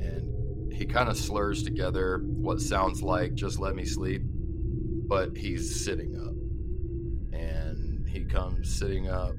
and 0.00 0.72
he 0.72 0.86
kind 0.86 1.08
of 1.08 1.16
slurs 1.16 1.62
together 1.62 2.22
what 2.24 2.60
sounds 2.60 3.02
like 3.02 3.34
"just 3.34 3.58
let 3.58 3.74
me 3.74 3.84
sleep," 3.84 4.22
but 4.24 5.36
he's 5.36 5.84
sitting 5.84 6.14
up, 6.16 6.34
and 7.32 8.06
he 8.08 8.24
comes 8.24 8.78
sitting 8.78 9.08
up 9.08 9.34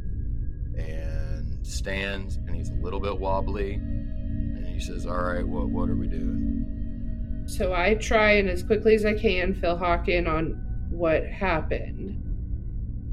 and 0.77 1.65
stands, 1.65 2.37
and 2.37 2.55
he's 2.55 2.69
a 2.69 2.75
little 2.75 2.99
bit 2.99 3.19
wobbly, 3.19 3.73
and 3.73 4.67
he 4.67 4.79
says, 4.79 5.05
"All 5.05 5.21
right, 5.21 5.47
what 5.47 5.69
what 5.69 5.89
are 5.89 5.95
we 5.95 6.07
doing?" 6.07 7.43
So 7.47 7.73
I 7.73 7.95
try 7.95 8.33
and 8.33 8.49
as 8.49 8.63
quickly 8.63 8.95
as 8.95 9.05
I 9.05 9.13
can 9.13 9.53
fill 9.53 9.77
Hawk 9.77 10.07
in 10.07 10.27
on 10.27 10.61
what 10.89 11.25
happened. 11.25 12.23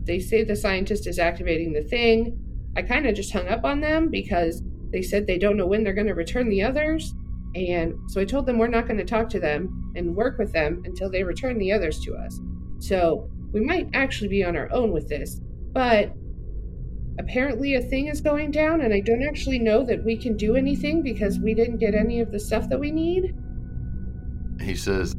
They 0.05 0.21
say 0.21 0.45
the 0.45 0.57
scientist 0.57 1.07
is 1.07 1.19
activating 1.19 1.73
the 1.73 1.83
thing. 1.83 2.39
I 2.77 2.83
kind 2.83 3.07
of 3.07 3.15
just 3.15 3.33
hung 3.33 3.49
up 3.49 3.65
on 3.65 3.81
them 3.81 4.11
because 4.11 4.63
they 4.91 5.03
said 5.03 5.27
they 5.27 5.39
don't 5.39 5.57
know 5.57 5.67
when 5.67 5.83
they're 5.83 5.95
going 5.95 6.07
to 6.07 6.15
return 6.15 6.49
the 6.49 6.63
others. 6.63 7.15
And 7.55 7.95
so 8.09 8.21
I 8.21 8.25
told 8.25 8.47
them 8.47 8.59
we're 8.59 8.69
not 8.69 8.87
going 8.87 8.99
to 8.99 9.05
talk 9.05 9.29
to 9.31 9.41
them 9.41 9.93
and 9.97 10.15
work 10.15 10.39
with 10.39 10.53
them 10.53 10.83
until 10.85 11.11
they 11.11 11.25
return 11.25 11.59
the 11.59 11.73
others 11.73 11.99
to 12.01 12.15
us. 12.15 12.39
So 12.79 13.31
we 13.53 13.61
might 13.61 13.89
actually 13.95 14.29
be 14.29 14.45
on 14.45 14.57
our 14.57 14.71
own 14.73 14.93
with 14.93 15.09
this. 15.09 15.41
But 15.73 16.13
apparently 17.19 17.75
a 17.75 17.81
thing 17.81 18.09
is 18.09 18.21
going 18.21 18.51
down, 18.51 18.81
and 18.81 18.93
I 18.93 19.01
don't 19.01 19.23
actually 19.23 19.59
know 19.59 19.85
that 19.85 20.05
we 20.05 20.17
can 20.17 20.37
do 20.37 20.57
anything 20.57 21.03
because 21.03 21.39
we 21.39 21.55
didn't 21.55 21.79
get 21.79 21.95
any 21.95 22.21
of 22.21 22.33
the 22.33 22.41
stuff 22.41 22.69
that 22.69 22.79
we 22.79 22.91
need. 22.91 23.35
He 24.61 24.75
says, 24.75 25.15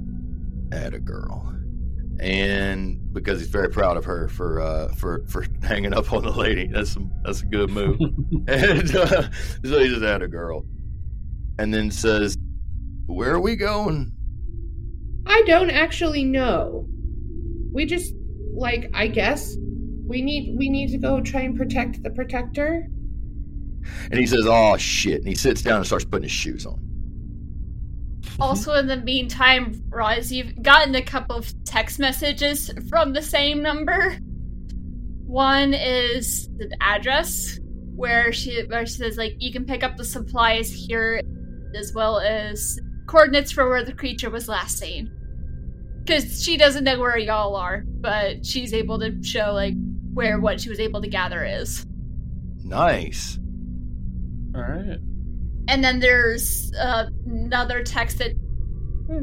"Add 0.71 0.93
a 0.93 0.99
girl," 0.99 1.53
and 2.19 3.13
because 3.13 3.39
he's 3.39 3.49
very 3.49 3.69
proud 3.69 3.97
of 3.97 4.05
her 4.05 4.27
for 4.29 4.61
uh, 4.61 4.89
for 4.95 5.25
for 5.27 5.45
hanging 5.63 5.93
up 5.93 6.11
on 6.13 6.23
the 6.23 6.31
lady. 6.31 6.67
That's 6.67 6.91
some, 6.91 7.11
that's 7.23 7.41
a 7.41 7.45
good 7.45 7.69
move. 7.69 7.99
and 8.47 8.95
uh, 8.95 9.29
so 9.63 9.79
he 9.79 9.87
just 9.87 10.03
add 10.03 10.21
a 10.21 10.27
girl, 10.27 10.65
and 11.59 11.73
then 11.73 11.91
says, 11.91 12.35
"Where 13.05 13.33
are 13.33 13.41
we 13.41 13.55
going?" 13.55 14.11
I 15.25 15.41
don't 15.45 15.69
actually 15.69 16.23
know. 16.23 16.87
We 17.71 17.85
just 17.85 18.13
like 18.53 18.89
I 18.93 19.07
guess 19.07 19.55
we 20.07 20.21
need 20.21 20.55
we 20.57 20.69
need 20.69 20.89
to 20.91 20.97
go 20.97 21.21
try 21.21 21.41
and 21.41 21.57
protect 21.57 22.01
the 22.03 22.09
protector. 22.09 22.87
And 24.11 24.19
he 24.19 24.25
says, 24.25 24.45
"Oh 24.45 24.77
shit!" 24.77 25.19
And 25.19 25.27
he 25.27 25.35
sits 25.35 25.61
down 25.61 25.77
and 25.77 25.85
starts 25.85 26.05
putting 26.05 26.23
his 26.23 26.31
shoes 26.31 26.65
on. 26.65 26.81
Also, 28.39 28.73
in 28.73 28.87
the 28.87 28.97
meantime, 28.97 29.83
Roz, 29.89 30.31
you've 30.31 30.61
gotten 30.61 30.93
a 30.95 31.01
couple 31.01 31.35
of 31.35 31.51
text 31.63 31.99
messages 31.99 32.71
from 32.89 33.13
the 33.13 33.21
same 33.21 33.61
number. 33.61 34.17
One 35.25 35.73
is 35.73 36.47
the 36.57 36.75
address 36.81 37.59
where 37.95 38.31
she 38.31 38.63
where 38.65 38.85
she 38.85 38.93
says 38.93 39.17
like 39.17 39.35
you 39.39 39.51
can 39.51 39.65
pick 39.65 39.83
up 39.83 39.97
the 39.97 40.05
supplies 40.05 40.71
here, 40.71 41.21
as 41.75 41.93
well 41.93 42.19
as 42.19 42.79
coordinates 43.07 43.51
for 43.51 43.69
where 43.69 43.83
the 43.83 43.93
creature 43.93 44.29
was 44.29 44.47
last 44.47 44.77
seen. 44.77 45.11
Because 46.07 46.41
she 46.41 46.55
doesn't 46.55 46.85
know 46.85 46.97
where 46.99 47.17
y'all 47.17 47.57
are, 47.57 47.83
but 47.85 48.45
she's 48.45 48.73
able 48.73 48.97
to 48.99 49.21
show 49.21 49.51
like 49.51 49.73
where 50.13 50.39
what 50.39 50.61
she 50.61 50.69
was 50.69 50.79
able 50.79 51.01
to 51.01 51.09
gather 51.09 51.43
is. 51.43 51.85
Nice. 52.63 53.37
All 54.55 54.61
right. 54.61 54.99
And 55.67 55.83
then 55.83 55.99
there's 55.99 56.71
uh, 56.79 57.07
another 57.25 57.83
text 57.83 58.19
that 58.19 58.31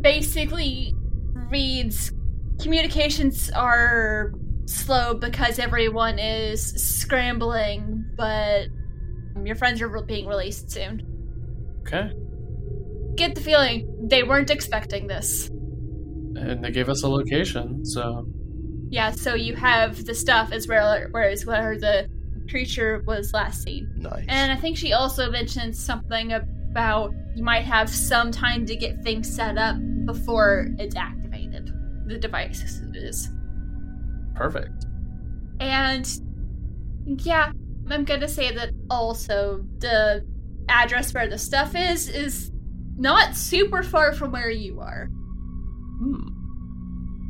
basically 0.03 0.95
reads 1.51 2.13
communications 2.61 3.51
are 3.53 4.35
slow 4.67 5.15
because 5.15 5.59
everyone 5.59 6.19
is 6.19 6.63
scrambling, 6.63 8.05
but 8.15 8.67
your 9.43 9.57
friends 9.57 9.81
are 9.81 9.89
being 10.03 10.27
released 10.27 10.71
soon. 10.71 11.03
Okay. 11.81 12.13
Get 13.15 13.35
the 13.35 13.41
feeling 13.41 14.07
they 14.09 14.23
weren't 14.23 14.51
expecting 14.51 15.07
this. 15.07 15.51
And 16.37 16.65
they 16.65 16.71
gave 16.71 16.89
us 16.89 17.03
a 17.03 17.09
location, 17.09 17.85
so 17.85 18.27
Yeah, 18.91 19.11
so 19.11 19.35
you 19.35 19.55
have 19.57 20.05
the 20.05 20.15
stuff 20.15 20.53
as 20.53 20.67
well, 20.69 20.99
whereas 21.11 21.47
where 21.47 21.79
the 21.79 22.09
creature 22.49 23.03
was 23.07 23.33
last 23.33 23.63
seen. 23.63 23.91
Nice. 23.97 24.25
And 24.29 24.53
I 24.53 24.57
think 24.57 24.77
she 24.77 24.93
also 24.93 25.31
mentioned 25.31 25.77
something 25.77 26.33
about 26.33 27.13
you 27.35 27.43
might 27.43 27.65
have 27.65 27.89
some 27.89 28.31
time 28.31 28.67
to 28.67 28.77
get 28.77 29.03
things 29.03 29.35
set 29.35 29.59
up 29.59 29.77
before 30.05 30.69
it's 30.79 30.97
activated. 30.97 31.73
The 32.07 32.19
device 32.19 32.63
is. 32.95 33.31
perfect. 34.35 34.87
And 35.61 36.09
yeah, 37.07 37.53
I'm 37.91 38.05
gonna 38.05 38.29
say 38.29 38.53
that 38.55 38.71
also 38.91 39.65
the 39.79 40.25
address 40.69 41.13
where 41.13 41.29
the 41.29 41.39
stuff 41.39 41.75
is 41.75 42.09
is 42.09 42.51
not 42.97 43.37
super 43.37 43.83
far 43.83 44.13
from 44.13 44.33
where 44.33 44.51
you 44.51 44.81
are. 44.81 45.09
Hmm. 46.05 46.29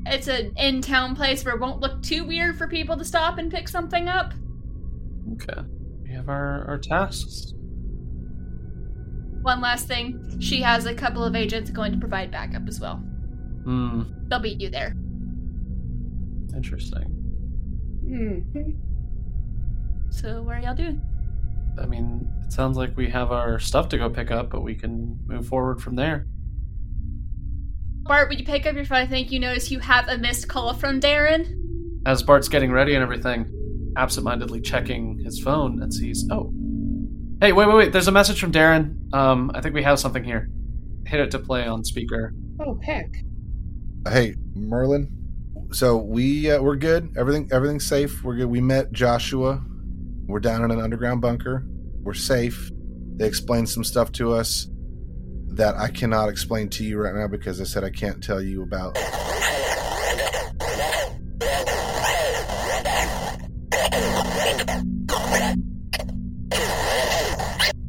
It's 0.07 0.27
an 0.27 0.53
in 0.57 0.83
town 0.83 1.15
place 1.15 1.45
where 1.45 1.55
it 1.55 1.61
won't 1.61 1.81
look 1.81 2.03
too 2.03 2.25
weird 2.25 2.59
for 2.59 2.67
people 2.67 2.97
to 2.97 3.05
stop 3.05 3.39
and 3.39 3.51
pick 3.51 3.69
something 3.69 4.09
up. 4.09 4.35
Okay. 5.33 5.63
We 6.03 6.11
have 6.11 6.29
our, 6.29 6.67
our 6.67 6.79
tasks. 6.79 7.55
One 9.43 9.61
last 9.61 9.87
thing, 9.87 10.41
she 10.41 10.61
has 10.63 10.87
a 10.87 10.95
couple 10.95 11.23
of 11.25 11.37
agents 11.37 11.71
going 11.71 11.93
to 11.93 11.99
provide 11.99 12.31
backup 12.31 12.67
as 12.69 12.81
well. 12.81 12.97
Hmm. 12.97 14.03
They'll 14.29 14.41
beat 14.41 14.61
you 14.61 14.71
there. 14.71 14.97
Interesting. 16.55 17.05
Hmm. 18.07 18.41
So 20.11 20.43
what 20.43 20.57
are 20.57 20.61
y'all 20.61 20.75
doing? 20.75 21.01
I 21.81 21.87
mean, 21.87 22.29
it 22.45 22.53
sounds 22.53 22.77
like 22.77 22.97
we 22.97 23.09
have 23.11 23.33
our 23.33 23.59
stuff 23.59 23.89
to 23.91 23.99
go 23.99 24.11
pick 24.11 24.31
up, 24.31 24.51
but 24.51 24.63
we 24.63 24.75
can 24.75 25.19
move 25.27 25.47
forward 25.47 25.81
from 25.83 25.97
there. 25.97 26.27
Bart, 28.05 28.29
would 28.29 28.39
you 28.39 28.45
pick 28.45 28.67
up 28.67 28.75
your 28.75 28.85
phone, 28.85 28.99
I 28.99 29.07
think 29.07 29.33
you 29.33 29.41
notice 29.41 29.71
you 29.71 29.79
have 29.79 30.09
a 30.09 30.19
missed 30.19 30.47
call 30.47 30.75
from 30.75 31.01
Darren. 31.01 32.03
As 32.05 32.23
Bart's 32.23 32.49
getting 32.49 32.71
ready 32.71 32.95
and 32.95 33.03
everything, 33.03 33.51
absentmindedly 33.97 34.61
checking 34.61 35.19
his 35.21 35.41
phone 35.41 35.83
and 35.83 35.93
sees, 35.93 36.29
oh, 36.31 36.53
hey, 37.41 37.53
wait, 37.53 37.67
wait, 37.67 37.75
wait! 37.75 37.93
There's 37.93 38.09
a 38.09 38.13
message 38.13 38.39
from 38.39 38.53
Darren. 38.53 39.11
Um, 39.15 39.51
I 39.55 39.63
think 39.63 39.75
we 39.75 39.83
have 39.85 39.99
something 39.99 40.23
here. 40.23 40.51
Hit 41.07 41.21
it 41.21 41.31
to 41.31 41.39
play 41.39 41.67
on 41.67 41.83
speaker. 41.83 42.35
Oh 42.61 42.79
heck. 42.83 43.17
Hey, 44.07 44.35
Merlin. 44.55 45.09
So 45.73 45.97
we 45.97 46.51
uh, 46.51 46.61
we're 46.61 46.77
good. 46.77 47.15
Everything 47.17 47.49
everything's 47.53 47.87
safe. 47.87 48.23
We're 48.23 48.37
good. 48.37 48.47
We 48.47 48.61
met 48.61 48.93
Joshua. 48.93 49.65
We're 50.27 50.41
down 50.41 50.63
in 50.63 50.71
an 50.71 50.81
underground 50.81 51.23
bunker. 51.23 51.65
We're 52.03 52.13
safe. 52.13 52.71
They 53.17 53.27
explained 53.27 53.71
some 53.71 53.83
stuff 53.83 54.13
to 54.13 54.33
us 54.33 54.69
that 55.57 55.77
I 55.77 55.89
cannot 55.89 56.29
explain 56.29 56.69
to 56.71 56.85
you 56.85 56.99
right 56.99 57.15
now 57.15 57.29
because 57.29 57.61
I 57.61 57.65
said 57.65 57.85
I 57.85 57.91
can't 57.91 58.23
tell 58.23 58.43
you 58.43 58.63
about. 58.63 58.97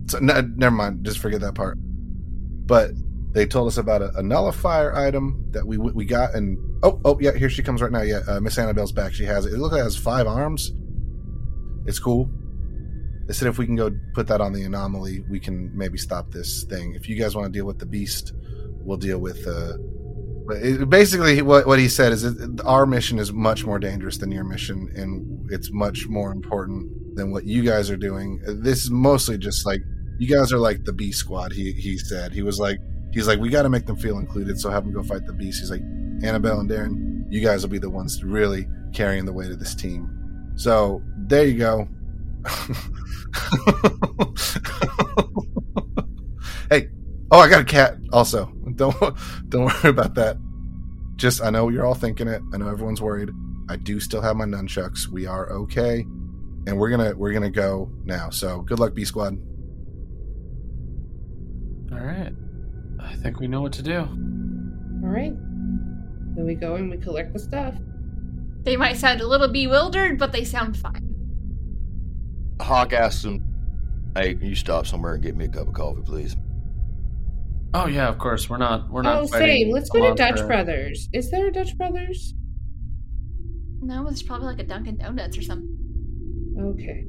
So, 0.08 0.20
never 0.20 0.72
mind. 0.72 1.04
Just 1.04 1.20
forget 1.20 1.42
that 1.42 1.56
part. 1.56 1.78
But 1.80 2.92
they 3.32 3.46
told 3.46 3.68
us 3.68 3.78
about 3.78 4.02
a, 4.02 4.12
a 4.16 4.24
nullifier 4.24 4.96
item 4.96 5.46
that 5.52 5.66
we 5.66 5.78
we 5.78 6.06
got, 6.06 6.36
and 6.36 6.58
oh 6.84 7.02
oh 7.04 7.18
yeah, 7.20 7.34
here 7.34 7.50
she 7.50 7.64
comes 7.64 7.82
right 7.82 7.92
now. 7.92 8.02
Yeah, 8.02 8.22
uh, 8.28 8.40
Miss 8.40 8.58
Annabelle's 8.58 8.92
back. 8.92 9.14
She 9.14 9.26
has 9.26 9.46
it. 9.46 9.54
It 9.54 9.58
looks 9.58 9.74
like 9.74 9.82
it 9.82 9.86
has 9.86 9.98
five 9.98 10.28
arms. 10.28 10.72
It's 11.86 12.00
cool. 12.00 12.30
They 13.26 13.34
said 13.34 13.48
if 13.48 13.58
we 13.58 13.66
can 13.66 13.76
go 13.76 13.92
put 14.14 14.28
that 14.28 14.42
on 14.42 14.54
the 14.54 14.64
anomaly, 14.64 15.22
we 15.30 15.40
can 15.40 15.76
maybe 15.76 15.98
stop 15.98 16.32
this 16.32 16.64
thing. 16.64 16.94
If 16.96 17.10
you 17.10 17.16
guys 17.16 17.36
want 17.36 17.46
to 17.46 17.52
deal 17.52 17.66
with 17.66 17.80
the 17.80 17.86
beast, 17.86 18.34
we'll 18.82 18.98
deal 18.98 19.20
with. 19.20 19.46
Uh, 19.48 19.78
basically, 20.86 21.42
what 21.42 21.66
what 21.66 21.80
he 21.80 21.90
said 21.90 22.12
is 22.12 22.26
our 22.66 22.86
mission 22.86 23.18
is 23.18 23.34
much 23.34 23.66
more 23.66 23.80
dangerous 23.80 24.18
than 24.18 24.32
your 24.32 24.44
mission, 24.44 24.92
and 24.96 25.52
it's 25.52 25.72
much 25.72 26.08
more 26.08 26.32
important 26.32 27.16
than 27.16 27.32
what 27.32 27.46
you 27.46 27.64
guys 27.64 27.90
are 27.90 27.98
doing. 27.98 28.42
This 28.46 28.84
is 28.84 28.92
mostly 28.92 29.38
just 29.38 29.66
like 29.66 29.82
you 30.20 30.28
guys 30.28 30.54
are 30.54 30.60
like 30.60 30.84
the 30.84 30.94
B 30.94 31.12
squad. 31.12 31.52
He 31.52 31.72
he 31.72 31.98
said 31.98 32.32
he 32.32 32.44
was 32.44 32.60
like 32.60 32.80
he's 33.12 33.28
like 33.28 33.40
we 33.40 33.50
got 33.50 33.64
to 33.64 33.70
make 33.70 33.88
them 33.88 33.98
feel 33.98 34.20
included, 34.20 34.60
so 34.60 34.70
have 34.70 34.84
them 34.84 34.94
go 34.94 35.02
fight 35.02 35.26
the 35.26 35.34
beast. 35.34 35.62
He's 35.62 35.72
like 35.72 35.82
Annabelle 36.24 36.60
and 36.60 36.70
Darren, 36.70 37.26
you 37.30 37.42
guys 37.42 37.64
will 37.64 37.70
be 37.70 37.80
the 37.80 37.90
ones 37.90 38.24
really 38.24 38.68
carrying 38.94 39.26
the 39.26 39.34
weight 39.34 39.52
of 39.52 39.60
this 39.60 39.76
team. 39.76 40.54
So 40.56 41.02
there 41.18 41.46
you 41.46 41.58
go. 41.58 41.88
hey, 46.70 46.90
oh, 47.32 47.40
I 47.40 47.50
got 47.50 47.62
a 47.62 47.66
cat. 47.66 47.98
Also, 48.12 48.52
don't 48.76 48.96
don't 49.50 49.66
worry 49.66 49.90
about 49.90 50.16
that. 50.16 50.38
Just 51.16 51.42
I 51.44 51.50
know 51.50 51.70
you're 51.70 51.86
all 51.86 51.96
thinking 51.96 52.28
it. 52.28 52.42
I 52.54 52.58
know 52.58 52.68
everyone's 52.68 53.02
worried. 53.02 53.30
I 53.70 53.78
do 53.78 54.00
still 54.00 54.22
have 54.22 54.36
my 54.36 54.46
nunchucks. 54.46 55.08
We 55.08 55.26
are 55.26 55.50
okay, 55.52 56.02
and 56.68 56.78
we're 56.78 56.90
gonna 56.90 57.16
we're 57.16 57.34
gonna 57.34 57.50
go 57.50 57.92
now. 58.04 58.30
So 58.30 58.62
good 58.62 58.80
luck, 58.80 58.94
B 58.94 59.06
Squad. 59.06 59.38
All 61.92 62.00
right. 62.00 62.34
I 63.00 63.16
think 63.16 63.40
we 63.40 63.48
know 63.48 63.62
what 63.62 63.74
to 63.74 63.84
do. 63.84 64.00
All 64.00 65.10
right. 65.10 65.34
Then 66.36 66.46
we 66.46 66.56
go 66.56 66.76
and 66.76 66.90
we 66.90 66.98
collect 66.98 67.34
the 67.34 67.40
stuff. 67.40 67.76
They 68.64 68.76
might 68.76 68.98
sound 68.98 69.22
a 69.22 69.28
little 69.28 69.48
bewildered, 69.48 70.18
but 70.18 70.32
they 70.32 70.44
sound 70.44 70.76
fine. 70.76 71.16
Hawk 72.60 72.94
asks 72.94 73.24
him, 73.24 73.45
"Hey, 74.16 74.36
can 74.36 74.48
you 74.48 74.56
stop 74.56 74.88
somewhere 74.88 75.16
and 75.16 75.24
get 75.24 75.36
me 75.36 75.46
a 75.46 75.48
cup 75.50 75.68
of 75.68 75.74
coffee, 75.74 76.02
please?" 76.04 76.36
Oh 77.74 77.88
yeah, 77.88 78.08
of 78.08 78.18
course. 78.18 78.50
We're 78.50 78.58
not. 78.58 78.90
We're 78.90 79.02
not. 79.02 79.24
Oh, 79.24 79.26
same. 79.26 79.70
Let's 79.72 79.90
go 79.90 80.10
to 80.10 80.16
Dutch 80.16 80.30
monster. 80.32 80.48
Brothers. 80.48 81.10
Is 81.14 81.30
there 81.30 81.48
a 81.48 81.52
Dutch 81.52 81.78
Brothers? 81.78 82.34
No, 83.82 84.08
it's 84.08 84.24
probably 84.24 84.48
like 84.48 84.60
a 84.60 84.64
Dunkin' 84.64 84.98
Donuts 84.98 85.38
or 85.38 85.42
something. 85.42 85.78
Okay, 86.60 87.06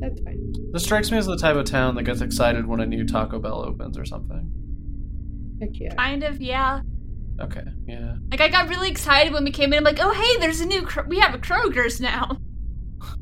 that's 0.00 0.20
fine. 0.22 0.52
This 0.72 0.82
strikes 0.84 1.10
me 1.10 1.18
as 1.18 1.26
the 1.26 1.36
type 1.36 1.56
of 1.56 1.66
town 1.66 1.94
that 1.96 2.04
gets 2.04 2.22
excited 2.22 2.66
when 2.66 2.80
a 2.80 2.86
new 2.86 3.04
Taco 3.04 3.38
Bell 3.38 3.62
opens 3.62 3.98
or 3.98 4.04
something. 4.06 4.50
Heck 5.60 5.70
yeah. 5.74 5.94
Kind 5.94 6.22
of, 6.24 6.40
yeah. 6.40 6.80
Okay. 7.40 7.62
Yeah. 7.86 8.16
Like 8.30 8.40
I 8.40 8.48
got 8.48 8.68
really 8.68 8.88
excited 8.88 9.32
when 9.34 9.44
we 9.44 9.50
came 9.50 9.72
in. 9.74 9.78
I'm 9.78 9.84
like, 9.84 9.98
oh 10.00 10.12
hey, 10.12 10.40
there's 10.40 10.60
a 10.60 10.66
new. 10.66 10.82
Kro- 10.82 11.06
we 11.06 11.18
have 11.20 11.34
a 11.34 11.38
Kroger's 11.38 12.00
now. 12.00 12.38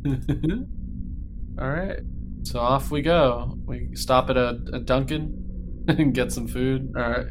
All 1.61 1.69
right. 1.71 1.99
So 2.45 2.61
off 2.61 2.91
we 2.91 3.03
go. 3.03 3.59
We 3.67 3.91
stop 3.95 4.31
at 4.31 4.37
a, 4.37 4.61
a 4.73 4.81
Dunkin'. 4.81 5.45
and 5.89 6.15
get 6.15 6.33
some 6.33 6.47
food. 6.49 6.93
All 6.97 7.03
right. 7.03 7.27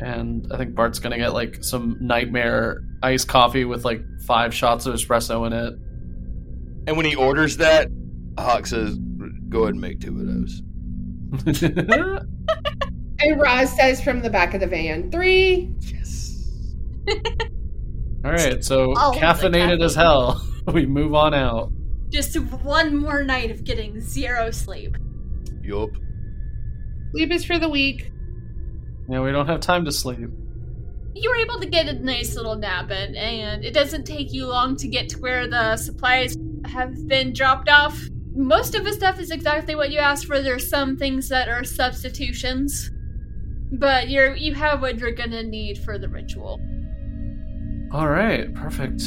And 0.00 0.46
I 0.52 0.56
think 0.56 0.74
Bart's 0.74 0.98
gonna 0.98 1.18
get 1.18 1.34
like 1.34 1.62
some 1.62 1.96
nightmare 2.00 2.82
iced 3.02 3.28
coffee 3.28 3.64
with 3.64 3.84
like 3.84 4.02
five 4.26 4.54
shots 4.54 4.86
of 4.86 4.94
espresso 4.94 5.46
in 5.46 5.52
it. 5.52 5.74
And 6.86 6.96
when 6.96 7.06
he 7.06 7.14
orders 7.14 7.58
that, 7.58 7.88
Hawk 8.38 8.66
says, 8.66 8.98
"Go 9.48 9.64
ahead 9.64 9.74
and 9.74 9.80
make 9.80 10.00
two 10.00 10.18
of 10.18 10.26
those." 10.26 12.22
And 13.22 13.38
Roz 13.38 13.76
says 13.76 14.00
from 14.00 14.22
the 14.22 14.30
back 14.30 14.54
of 14.54 14.60
the 14.60 14.66
van, 14.66 15.10
three. 15.10 15.74
Yes. 15.80 16.74
All 18.24 18.32
right, 18.32 18.64
so 18.64 18.92
oh, 18.96 18.98
All 18.98 19.12
the 19.12 19.18
caffeinated 19.20 19.84
as 19.84 19.94
hell. 19.94 20.42
we 20.72 20.86
move 20.86 21.14
on 21.14 21.34
out. 21.34 21.70
Just 22.10 22.36
one 22.38 22.96
more 22.96 23.22
night 23.22 23.50
of 23.50 23.64
getting 23.64 24.00
zero 24.00 24.50
sleep. 24.50 24.96
Yup. 25.62 25.90
Sleep 27.12 27.32
is 27.32 27.44
for 27.44 27.58
the 27.58 27.68
weak. 27.68 28.12
Yeah, 29.08 29.20
we 29.20 29.32
don't 29.32 29.46
have 29.46 29.60
time 29.60 29.84
to 29.84 29.92
sleep. 29.92 30.28
You 31.14 31.30
were 31.30 31.36
able 31.36 31.60
to 31.60 31.66
get 31.66 31.88
a 31.88 31.92
nice 31.94 32.36
little 32.36 32.54
nap 32.54 32.90
in, 32.90 33.16
and 33.16 33.64
it 33.64 33.74
doesn't 33.74 34.04
take 34.04 34.32
you 34.32 34.46
long 34.46 34.76
to 34.76 34.88
get 34.88 35.08
to 35.10 35.20
where 35.20 35.48
the 35.48 35.76
supplies 35.76 36.36
have 36.64 37.08
been 37.08 37.32
dropped 37.32 37.68
off. 37.68 38.00
Most 38.34 38.74
of 38.74 38.84
the 38.84 38.92
stuff 38.92 39.18
is 39.18 39.30
exactly 39.30 39.74
what 39.74 39.90
you 39.90 39.98
asked 39.98 40.26
for. 40.26 40.40
There's 40.40 40.68
some 40.68 40.96
things 40.96 41.28
that 41.28 41.48
are 41.48 41.64
substitutions, 41.64 42.90
but 43.72 44.08
you're 44.08 44.36
you 44.36 44.54
have 44.54 44.80
what 44.80 44.98
you're 44.98 45.10
gonna 45.10 45.42
need 45.42 45.78
for 45.78 45.98
the 45.98 46.08
ritual. 46.08 46.60
All 47.92 48.08
right, 48.08 48.54
perfect. 48.54 49.02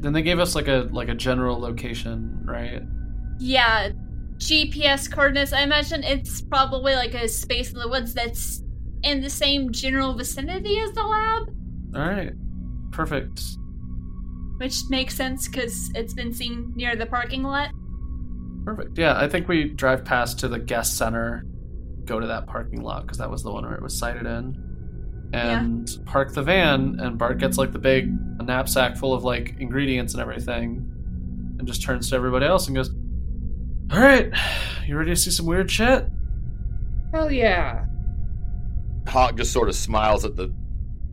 Then 0.00 0.12
they 0.12 0.22
gave 0.22 0.38
us 0.38 0.54
like 0.54 0.68
a 0.68 0.88
like 0.92 1.08
a 1.08 1.14
general 1.14 1.58
location, 1.58 2.40
right? 2.44 2.82
Yeah, 3.38 3.90
GPS 4.38 5.10
coordinates. 5.10 5.52
I 5.52 5.62
imagine 5.62 6.04
it's 6.04 6.40
probably 6.42 6.94
like 6.94 7.14
a 7.14 7.28
space 7.28 7.72
in 7.72 7.78
the 7.78 7.88
woods 7.88 8.14
that's 8.14 8.62
in 9.02 9.20
the 9.20 9.30
same 9.30 9.72
general 9.72 10.14
vicinity 10.14 10.78
as 10.80 10.92
the 10.92 11.02
lab, 11.02 11.48
All 11.94 12.00
right, 12.08 12.32
perfect. 12.90 13.40
which 14.58 14.76
makes 14.90 15.14
sense 15.14 15.46
because 15.48 15.90
it's 15.94 16.14
been 16.14 16.32
seen 16.32 16.72
near 16.76 16.96
the 16.96 17.06
parking 17.06 17.42
lot. 17.44 17.70
Perfect. 18.64 18.98
Yeah, 18.98 19.16
I 19.18 19.28
think 19.28 19.46
we 19.48 19.64
drive 19.70 20.04
past 20.04 20.38
to 20.40 20.48
the 20.48 20.58
guest 20.58 20.96
center, 20.96 21.44
go 22.04 22.18
to 22.20 22.26
that 22.26 22.46
parking 22.46 22.82
lot 22.82 23.02
because 23.02 23.18
that 23.18 23.30
was 23.30 23.42
the 23.42 23.52
one 23.52 23.64
where 23.64 23.74
it 23.74 23.82
was 23.82 23.96
sighted 23.96 24.26
in, 24.26 24.67
and 25.32 25.88
park 26.06 26.32
the 26.32 26.42
van. 26.42 26.98
And 27.00 27.18
Bart 27.18 27.38
gets 27.38 27.58
like 27.58 27.72
the 27.72 27.78
big 27.78 28.10
knapsack 28.42 28.96
full 28.96 29.12
of 29.14 29.24
like 29.24 29.56
ingredients 29.58 30.14
and 30.14 30.22
everything, 30.22 30.90
and 31.58 31.66
just 31.66 31.82
turns 31.82 32.10
to 32.10 32.16
everybody 32.16 32.46
else 32.46 32.66
and 32.66 32.76
goes, 32.76 32.90
"All 33.92 34.00
right, 34.00 34.32
you 34.86 34.96
ready 34.96 35.10
to 35.10 35.16
see 35.16 35.30
some 35.30 35.46
weird 35.46 35.70
shit?" 35.70 36.06
Hell 37.12 37.30
yeah. 37.30 37.84
Hawk 39.06 39.36
just 39.36 39.52
sort 39.52 39.68
of 39.68 39.74
smiles 39.74 40.24
at 40.24 40.36
the 40.36 40.54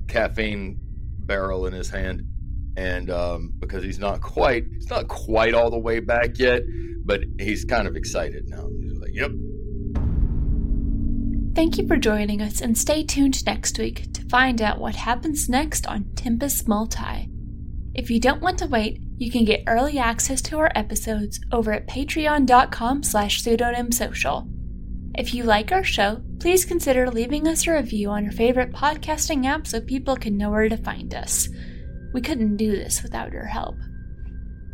caffeine 0.07 0.77
barrel 1.19 1.65
in 1.65 1.73
his 1.73 1.89
hand, 1.89 2.23
and 2.75 3.09
um, 3.09 3.53
because 3.59 3.83
he's 3.83 3.99
not 3.99 4.21
quite, 4.21 4.65
he's 4.73 4.89
not 4.89 5.07
quite 5.07 5.53
all 5.53 5.69
the 5.69 5.79
way 5.79 5.99
back 5.99 6.37
yet, 6.37 6.61
but 7.05 7.21
he's 7.39 7.65
kind 7.65 7.87
of 7.87 7.95
excited 7.95 8.47
now. 8.47 8.67
He's 8.81 8.97
like, 8.99 9.11
"Yep, 9.13 9.31
Thank 11.55 11.77
you 11.77 11.87
for 11.87 11.95
joining 11.95 12.41
us 12.41 12.59
and 12.59 12.77
stay 12.77 13.01
tuned 13.01 13.45
next 13.45 13.79
week 13.79 14.11
to 14.11 14.27
find 14.27 14.61
out 14.61 14.77
what 14.77 14.93
happens 14.93 15.47
next 15.47 15.87
on 15.87 16.03
Tempest 16.13 16.67
Multi. 16.67 17.29
If 17.93 18.11
you 18.11 18.19
don't 18.19 18.41
want 18.41 18.59
to 18.59 18.67
wait, 18.67 18.99
you 19.17 19.31
can 19.31 19.45
get 19.45 19.63
early 19.65 19.97
access 19.97 20.41
to 20.43 20.57
our 20.57 20.69
episodes 20.75 21.39
over 21.53 21.71
at 21.71 21.87
patreon.com 21.87 23.03
slash 23.03 23.41
pseudonymsocial. 23.41 24.51
If 25.17 25.33
you 25.33 25.45
like 25.45 25.71
our 25.71 25.85
show, 25.85 26.21
please 26.41 26.65
consider 26.65 27.09
leaving 27.09 27.47
us 27.47 27.65
a 27.65 27.71
review 27.71 28.09
on 28.09 28.25
your 28.25 28.33
favorite 28.33 28.73
podcasting 28.73 29.45
app 29.45 29.65
so 29.65 29.79
people 29.79 30.17
can 30.17 30.35
know 30.35 30.49
where 30.49 30.67
to 30.67 30.75
find 30.75 31.15
us. 31.15 31.47
We 32.13 32.19
couldn't 32.19 32.57
do 32.57 32.71
this 32.71 33.01
without 33.01 33.31
your 33.31 33.45
help. 33.45 33.77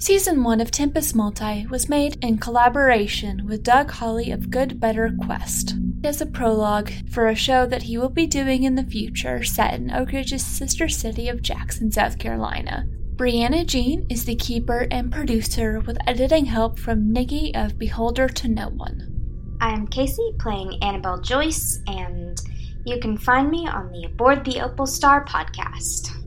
Season 0.01 0.43
1 0.43 0.61
of 0.61 0.71
Tempest 0.71 1.13
Multi 1.13 1.67
was 1.67 1.87
made 1.87 2.17
in 2.25 2.39
collaboration 2.39 3.45
with 3.45 3.61
Doug 3.61 3.91
Holly 3.91 4.31
of 4.31 4.49
Good 4.49 4.79
Better 4.79 5.15
Quest 5.23 5.75
as 6.03 6.19
a 6.19 6.25
prologue 6.25 6.89
for 7.11 7.27
a 7.27 7.35
show 7.35 7.67
that 7.67 7.83
he 7.83 7.99
will 7.99 8.09
be 8.09 8.25
doing 8.25 8.63
in 8.63 8.73
the 8.73 8.83
future 8.83 9.43
set 9.43 9.75
in 9.75 9.91
Oak 9.91 10.11
Ridge's 10.11 10.43
sister 10.43 10.89
city 10.89 11.29
of 11.29 11.43
Jackson, 11.43 11.91
South 11.91 12.17
Carolina. 12.17 12.87
Brianna 13.15 13.63
Jean 13.63 14.07
is 14.09 14.25
the 14.25 14.33
keeper 14.33 14.87
and 14.89 15.11
producer 15.11 15.79
with 15.81 15.99
editing 16.07 16.45
help 16.45 16.79
from 16.79 17.13
Nikki 17.13 17.53
of 17.53 17.77
Beholder 17.77 18.27
to 18.27 18.47
No 18.47 18.69
One. 18.69 19.55
I'm 19.61 19.85
Casey 19.85 20.31
playing 20.39 20.81
Annabelle 20.81 21.21
Joyce, 21.21 21.79
and 21.85 22.41
you 22.87 22.99
can 22.99 23.19
find 23.19 23.51
me 23.51 23.67
on 23.67 23.91
the 23.91 24.05
Aboard 24.05 24.45
the 24.45 24.61
Opal 24.61 24.87
Star 24.87 25.23
podcast. 25.25 26.20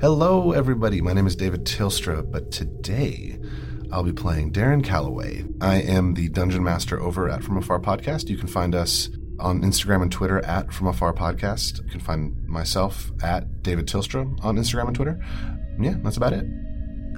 Hello, 0.00 0.52
everybody. 0.52 1.00
My 1.00 1.12
name 1.12 1.26
is 1.26 1.36
David 1.36 1.64
Tilstra, 1.64 2.28
but 2.28 2.50
today 2.50 3.38
I'll 3.92 4.02
be 4.02 4.12
playing 4.12 4.52
Darren 4.52 4.84
Calloway. 4.84 5.44
I 5.60 5.76
am 5.76 6.14
the 6.14 6.28
dungeon 6.28 6.64
master 6.64 7.00
over 7.00 7.28
at 7.28 7.44
From 7.44 7.56
Afar 7.56 7.78
Podcast. 7.78 8.28
You 8.28 8.36
can 8.36 8.48
find 8.48 8.74
us 8.74 9.08
on 9.38 9.62
Instagram 9.62 10.02
and 10.02 10.12
Twitter 10.12 10.44
at 10.44 10.72
From 10.72 10.88
Afar 10.88 11.14
Podcast. 11.14 11.82
You 11.84 11.90
can 11.90 12.00
find 12.00 12.46
myself 12.46 13.12
at 13.22 13.62
David 13.62 13.86
Tilstra 13.86 14.44
on 14.44 14.56
Instagram 14.56 14.88
and 14.88 14.96
Twitter. 14.96 15.24
Yeah, 15.80 15.94
that's 16.02 16.16
about 16.16 16.32
it. 16.32 16.44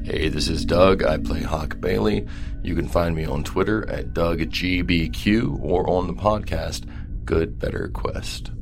Hey, 0.04 0.28
this 0.28 0.48
is 0.48 0.64
Doug. 0.64 1.02
I 1.02 1.16
play 1.16 1.42
Hawk 1.42 1.80
Bailey. 1.80 2.26
You 2.62 2.74
can 2.76 2.88
find 2.88 3.16
me 3.16 3.24
on 3.24 3.42
Twitter 3.42 3.88
at 3.90 4.12
DougGBQ 4.12 5.60
or 5.62 5.88
on 5.88 6.06
the 6.06 6.14
podcast 6.14 6.84
Good 7.24 7.58
Better 7.58 7.88
Quest. 7.88 8.52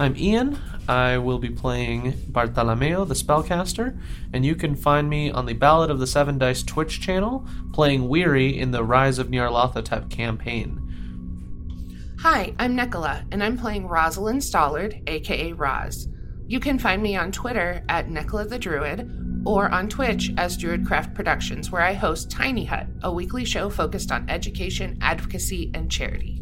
I'm 0.00 0.16
Ian. 0.16 0.58
I 0.88 1.18
will 1.18 1.38
be 1.38 1.50
playing 1.50 2.14
Bartolomeo, 2.28 3.04
the 3.04 3.12
spellcaster, 3.12 4.00
and 4.32 4.46
you 4.46 4.54
can 4.54 4.74
find 4.74 5.10
me 5.10 5.30
on 5.30 5.44
the 5.44 5.52
Ballad 5.52 5.90
of 5.90 5.98
the 5.98 6.06
Seven 6.06 6.38
Dice 6.38 6.62
Twitch 6.62 7.02
channel, 7.02 7.46
playing 7.74 8.08
Weary 8.08 8.58
in 8.58 8.70
the 8.70 8.82
Rise 8.82 9.18
of 9.18 9.28
Nyarlathotep 9.28 10.08
campaign. 10.08 12.16
Hi, 12.20 12.54
I'm 12.58 12.74
Nicola, 12.74 13.26
and 13.30 13.44
I'm 13.44 13.58
playing 13.58 13.88
Rosalind 13.88 14.40
Stollard, 14.40 15.06
aka 15.06 15.52
Roz. 15.52 16.08
You 16.46 16.60
can 16.60 16.78
find 16.78 17.02
me 17.02 17.14
on 17.14 17.30
Twitter 17.30 17.84
at 17.90 18.08
Nicola 18.08 18.46
the 18.46 18.58
Druid 18.58 19.42
or 19.44 19.68
on 19.68 19.86
Twitch 19.86 20.32
as 20.38 20.56
Druidcraft 20.56 21.14
Productions, 21.14 21.70
where 21.70 21.82
I 21.82 21.92
host 21.92 22.30
Tiny 22.30 22.64
Hut, 22.64 22.86
a 23.02 23.12
weekly 23.12 23.44
show 23.44 23.68
focused 23.68 24.12
on 24.12 24.30
education, 24.30 24.96
advocacy, 25.02 25.70
and 25.74 25.90
charity. 25.90 26.39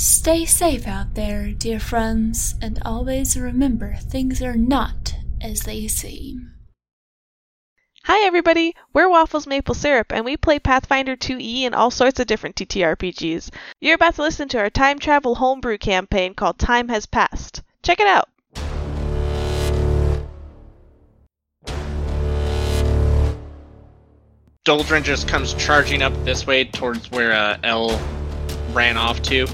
Stay 0.00 0.46
safe 0.46 0.86
out 0.86 1.14
there, 1.14 1.50
dear 1.50 1.80
friends, 1.80 2.54
and 2.62 2.80
always 2.84 3.36
remember 3.36 3.96
things 3.96 4.40
are 4.40 4.54
not 4.54 5.16
as 5.40 5.62
they 5.62 5.88
seem. 5.88 6.54
Hi 8.04 8.24
everybody, 8.24 8.76
we're 8.92 9.08
Waffles 9.08 9.48
Maple 9.48 9.74
Syrup 9.74 10.12
and 10.12 10.24
we 10.24 10.36
play 10.36 10.60
Pathfinder 10.60 11.16
2e 11.16 11.62
and 11.62 11.74
all 11.74 11.90
sorts 11.90 12.20
of 12.20 12.28
different 12.28 12.54
TTRPGs. 12.54 13.50
You're 13.80 13.96
about 13.96 14.14
to 14.14 14.22
listen 14.22 14.46
to 14.50 14.58
our 14.60 14.70
time 14.70 15.00
travel 15.00 15.34
homebrew 15.34 15.78
campaign 15.78 16.34
called 16.34 16.60
Time 16.60 16.88
Has 16.90 17.06
Passed. 17.06 17.62
Check 17.82 17.98
it 17.98 18.06
out! 18.06 18.28
Doldrin 24.64 25.02
just 25.02 25.26
comes 25.26 25.54
charging 25.54 26.02
up 26.02 26.12
this 26.24 26.46
way 26.46 26.66
towards 26.66 27.10
where 27.10 27.32
uh, 27.32 27.58
L 27.64 28.00
ran 28.72 28.96
off 28.96 29.20
to 29.22 29.48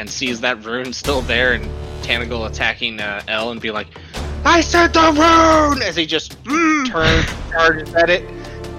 and 0.00 0.08
sees 0.08 0.40
that 0.40 0.64
rune 0.64 0.94
still 0.94 1.20
there 1.20 1.52
and 1.52 1.64
Tanagal 2.02 2.48
attacking 2.48 3.00
uh, 3.00 3.22
L 3.28 3.50
and 3.50 3.60
be 3.60 3.70
like, 3.70 3.86
I 4.46 4.62
said 4.62 4.94
the 4.94 5.12
rune! 5.12 5.82
As 5.82 5.94
he 5.94 6.06
just 6.06 6.42
turns, 6.42 7.28
charges 7.50 7.94
at 7.94 8.08
it, 8.08 8.24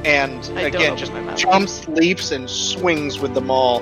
and 0.04 0.44
I 0.58 0.64
again 0.64 0.98
just 0.98 1.14
jumps, 1.38 1.88
leaps, 1.88 2.32
and 2.32 2.50
swings 2.50 3.20
with 3.20 3.36
the 3.36 3.42
maul. 3.42 3.82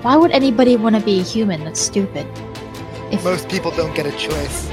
Why 0.00 0.16
would 0.16 0.30
anybody 0.30 0.76
want 0.76 0.96
to 0.96 1.02
be 1.02 1.20
a 1.20 1.22
human? 1.22 1.62
That's 1.62 1.80
stupid. 1.80 2.26
If 3.12 3.22
Most 3.22 3.50
people 3.50 3.72
don't 3.72 3.94
get 3.94 4.06
a 4.06 4.12
choice. 4.12 4.70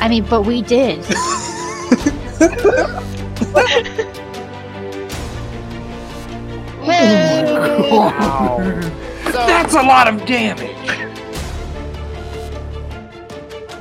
I 0.00 0.08
mean, 0.08 0.24
but 0.24 0.42
we 0.42 0.60
did. 0.60 1.04
That's 9.34 9.74
a 9.74 9.82
lot 9.82 10.06
of 10.06 10.24
damage. 10.26 10.70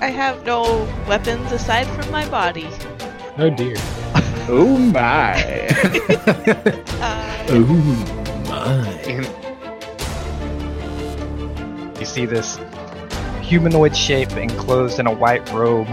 I 0.02 0.08
have 0.08 0.44
no 0.46 0.84
weapons 1.08 1.52
aside 1.52 1.88
from 1.88 2.12
my 2.12 2.28
body. 2.28 2.68
Oh 3.38 3.50
dear. 3.50 3.76
oh 4.50 4.78
my. 4.78 5.70
Uh, 7.04 7.46
oh 7.50 7.66
my. 8.48 9.04
You 12.00 12.06
see 12.06 12.26
this 12.26 12.58
humanoid 13.42 13.96
shape 13.96 14.32
enclosed 14.38 15.00
in 15.00 15.08
a 15.08 15.14
white 15.14 15.52
robe 15.52 15.88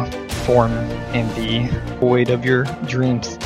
form 0.47 0.73
in 1.13 1.27
the 1.35 1.69
void 1.99 2.31
of 2.31 2.45
your 2.45 2.65
dreams. 2.87 3.39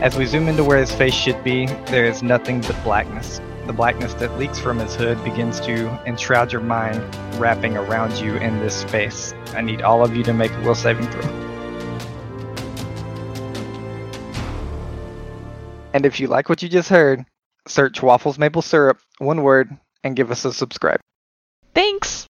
As 0.00 0.16
we 0.16 0.24
zoom 0.24 0.48
into 0.48 0.64
where 0.64 0.78
his 0.78 0.90
face 0.92 1.12
should 1.12 1.44
be, 1.44 1.66
there 1.86 2.06
is 2.06 2.22
nothing 2.22 2.62
but 2.62 2.82
blackness. 2.82 3.40
The 3.66 3.72
blackness 3.72 4.14
that 4.14 4.36
leaks 4.38 4.58
from 4.58 4.78
his 4.78 4.94
hood 4.94 5.22
begins 5.22 5.60
to 5.60 5.88
enshroud 6.06 6.52
your 6.52 6.62
mind, 6.62 7.02
wrapping 7.36 7.76
around 7.76 8.18
you 8.18 8.36
in 8.36 8.58
this 8.58 8.74
space. 8.74 9.32
I 9.54 9.60
need 9.60 9.82
all 9.82 10.04
of 10.04 10.16
you 10.16 10.22
to 10.24 10.32
make 10.32 10.52
a 10.52 10.60
will 10.62 10.74
saving 10.74 11.06
throw. 11.10 11.50
And 15.92 16.06
if 16.06 16.20
you 16.20 16.28
like 16.28 16.48
what 16.48 16.62
you 16.62 16.68
just 16.68 16.88
heard, 16.88 17.26
search 17.66 18.02
Waffles 18.02 18.38
Maple 18.38 18.62
Syrup, 18.62 19.00
one 19.18 19.42
word, 19.42 19.76
and 20.02 20.16
give 20.16 20.30
us 20.30 20.44
a 20.44 20.52
subscribe. 20.52 21.00
Thanks! 21.74 22.26